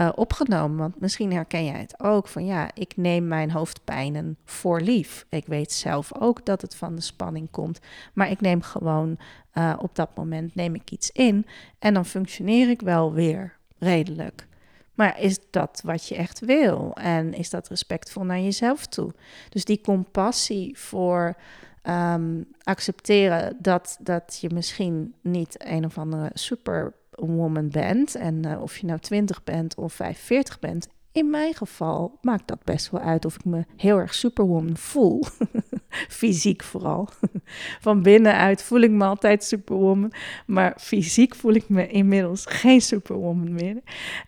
uh, 0.00 0.08
opgenomen. 0.14 0.76
Want 0.76 1.00
misschien 1.00 1.32
herken 1.32 1.64
jij 1.64 1.80
het 1.80 2.00
ook 2.00 2.28
van 2.28 2.46
ja, 2.46 2.70
ik 2.74 2.96
neem 2.96 3.28
mijn 3.28 3.50
hoofdpijnen 3.50 4.36
voor 4.44 4.80
lief. 4.80 5.26
Ik 5.28 5.46
weet 5.46 5.72
zelf 5.72 6.14
ook 6.18 6.46
dat 6.46 6.60
het 6.60 6.74
van 6.74 6.94
de 6.94 7.00
spanning 7.00 7.50
komt, 7.50 7.78
maar 8.12 8.30
ik 8.30 8.40
neem 8.40 8.62
gewoon 8.62 9.18
uh, 9.54 9.74
op 9.78 9.94
dat 9.94 10.16
moment 10.16 10.54
neem 10.54 10.74
ik 10.74 10.90
iets 10.90 11.10
in 11.10 11.46
en 11.78 11.94
dan 11.94 12.06
functioneer 12.06 12.70
ik 12.70 12.80
wel 12.80 13.12
weer 13.12 13.56
redelijk. 13.78 14.46
Maar 14.94 15.20
is 15.20 15.38
dat 15.50 15.80
wat 15.84 16.08
je 16.08 16.16
echt 16.16 16.40
wil? 16.40 16.92
En 16.94 17.34
is 17.34 17.50
dat 17.50 17.68
respectvol 17.68 18.24
naar 18.24 18.40
jezelf 18.40 18.86
toe? 18.86 19.12
Dus 19.48 19.64
die 19.64 19.80
compassie 19.80 20.78
voor 20.78 21.36
um, 21.82 22.46
accepteren 22.62 23.56
dat, 23.58 23.96
dat 24.00 24.38
je 24.40 24.50
misschien 24.54 25.14
niet 25.20 25.54
een 25.58 25.84
of 25.84 25.98
andere 25.98 26.30
super 26.34 26.92
woman 27.26 27.68
bent. 27.68 28.14
En 28.14 28.46
uh, 28.46 28.62
of 28.62 28.76
je 28.76 28.86
nou 28.86 28.98
20 28.98 29.44
bent 29.44 29.74
of 29.74 29.92
45 29.92 30.58
bent. 30.58 30.88
In 31.12 31.30
mijn 31.30 31.54
geval 31.54 32.18
maakt 32.20 32.48
dat 32.48 32.64
best 32.64 32.90
wel 32.90 33.00
uit 33.00 33.24
of 33.24 33.34
ik 33.34 33.44
me 33.44 33.64
heel 33.76 33.98
erg 33.98 34.14
superwoman 34.14 34.76
voel. 34.76 35.24
fysiek 36.08 36.62
vooral. 36.62 37.08
Van 37.80 38.02
binnenuit 38.02 38.62
voel 38.62 38.80
ik 38.80 38.90
me 38.90 39.04
altijd 39.04 39.44
superwoman. 39.44 40.12
Maar 40.46 40.74
fysiek 40.78 41.34
voel 41.34 41.52
ik 41.52 41.68
me 41.68 41.86
inmiddels 41.86 42.46
geen 42.46 42.80
superwoman 42.80 43.52
meer. 43.52 43.80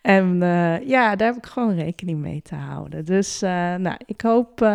En 0.03 0.35
uh, 0.35 0.89
ja, 0.89 1.17
daar 1.17 1.29
heb 1.29 1.37
ik 1.37 1.47
gewoon 1.47 1.75
rekening 1.75 2.21
mee 2.21 2.43
te 2.43 2.55
houden. 2.55 3.05
Dus 3.05 3.43
uh, 3.43 3.75
nou, 3.75 3.97
ik 4.07 4.21
hoop 4.21 4.69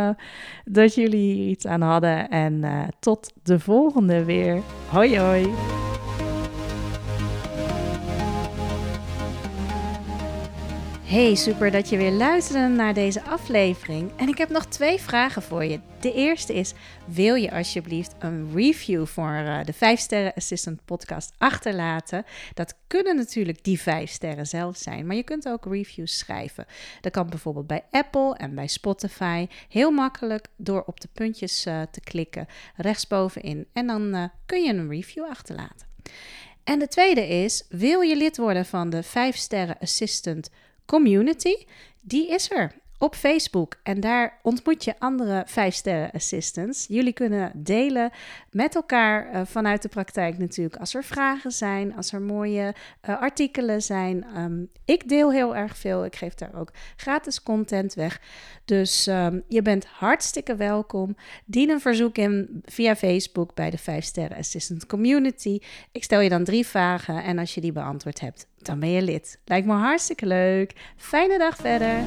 dat 0.65 0.95
jullie 0.95 1.33
hier 1.33 1.49
iets 1.49 1.65
aan 1.65 1.81
hadden. 1.81 2.29
En 2.29 2.63
tot 2.99 3.33
de 3.43 3.59
volgende 3.59 4.23
weer. 4.25 4.61
Hoi 4.91 5.19
hoi. 5.19 5.53
Hey, 11.09 11.35
super 11.35 11.71
dat 11.71 11.89
je 11.89 11.97
weer 11.97 12.11
luisterde 12.11 12.75
naar 12.75 12.93
deze 12.93 13.23
aflevering. 13.23 14.11
En 14.17 14.27
ik 14.27 14.37
heb 14.37 14.49
nog 14.49 14.65
twee 14.65 14.99
vragen 14.99 15.41
voor 15.41 15.63
je. 15.63 15.79
De 15.99 16.13
eerste 16.13 16.53
is: 16.53 16.73
wil 17.05 17.35
je 17.35 17.51
alsjeblieft 17.51 18.15
een 18.19 18.51
review 18.55 19.05
voor 19.05 19.31
uh, 19.31 19.63
de 19.63 19.73
5 19.73 19.99
Sterren 19.99 20.33
Assistant 20.33 20.85
podcast 20.85 21.33
achterlaten? 21.37 22.25
Dat 22.53 22.75
kunnen 22.87 23.15
natuurlijk 23.15 23.63
die 23.63 23.79
5 23.81 24.09
sterren 24.09 24.47
zelf 24.47 24.77
zijn, 24.77 25.05
maar 25.05 25.15
je 25.15 25.23
kunt 25.23 25.47
ook 25.47 25.65
reviews 25.65 26.17
schrijven. 26.17 26.65
Dat 27.01 27.11
kan 27.11 27.29
bijvoorbeeld 27.29 27.67
bij 27.67 27.83
Apple 27.91 28.35
en 28.35 28.55
bij 28.55 28.67
Spotify. 28.67 29.47
Heel 29.69 29.91
makkelijk 29.91 30.47
door 30.55 30.83
op 30.85 31.01
de 31.01 31.09
puntjes 31.13 31.65
uh, 31.65 31.81
te 31.91 31.99
klikken 31.99 32.47
rechtsbovenin. 32.75 33.67
En 33.73 33.87
dan 33.87 34.15
uh, 34.15 34.23
kun 34.45 34.63
je 34.63 34.73
een 34.73 34.89
review 34.89 35.23
achterlaten. 35.23 35.87
En 36.63 36.79
de 36.79 36.87
tweede 36.87 37.27
is: 37.27 37.65
wil 37.69 38.01
je 38.01 38.15
lid 38.15 38.37
worden 38.37 38.65
van 38.65 38.89
de 38.89 39.03
5 39.03 39.35
Sterren 39.35 39.77
Assistant 39.79 40.49
community, 40.89 41.67
die 42.01 42.27
is 42.33 42.49
er 42.49 42.73
op 42.99 43.15
Facebook. 43.15 43.75
En 43.83 43.99
daar 43.99 44.39
ontmoet 44.41 44.83
je 44.83 44.99
andere 44.99 45.45
5-sterren 45.47 46.11
assistants. 46.11 46.85
Jullie 46.87 47.13
kunnen 47.13 47.51
delen 47.55 48.11
met 48.51 48.75
elkaar 48.75 49.33
uh, 49.33 49.41
vanuit 49.45 49.81
de 49.81 49.87
praktijk 49.87 50.37
natuurlijk. 50.37 50.75
Als 50.75 50.93
er 50.93 51.03
vragen 51.03 51.51
zijn, 51.51 51.95
als 51.95 52.13
er 52.13 52.21
mooie 52.21 52.73
uh, 53.09 53.21
artikelen 53.21 53.81
zijn. 53.81 54.25
Um, 54.37 54.69
ik 54.85 55.09
deel 55.09 55.31
heel 55.31 55.55
erg 55.55 55.77
veel. 55.77 56.05
Ik 56.05 56.15
geef 56.15 56.33
daar 56.33 56.55
ook 56.55 56.71
gratis 56.95 57.43
content 57.43 57.93
weg. 57.93 58.21
Dus 58.65 59.07
um, 59.07 59.43
je 59.47 59.61
bent 59.61 59.85
hartstikke 59.85 60.55
welkom. 60.55 61.15
Dien 61.45 61.69
een 61.69 61.81
verzoek 61.81 62.17
in 62.17 62.61
via 62.65 62.95
Facebook 62.95 63.53
bij 63.53 63.69
de 63.69 63.79
5-sterren 63.79 64.37
assistant 64.37 64.85
community. 64.85 65.59
Ik 65.91 66.03
stel 66.03 66.19
je 66.19 66.29
dan 66.29 66.43
drie 66.43 66.65
vragen 66.65 67.23
en 67.23 67.37
als 67.37 67.55
je 67.55 67.61
die 67.61 67.71
beantwoord 67.71 68.19
hebt, 68.19 68.47
dan 68.57 68.79
ben 68.79 68.89
je 68.89 69.01
lid. 69.01 69.39
Lijkt 69.45 69.67
me 69.67 69.73
hartstikke 69.73 70.25
leuk. 70.25 70.73
Fijne 70.95 71.37
dag 71.37 71.55
verder. 71.55 72.03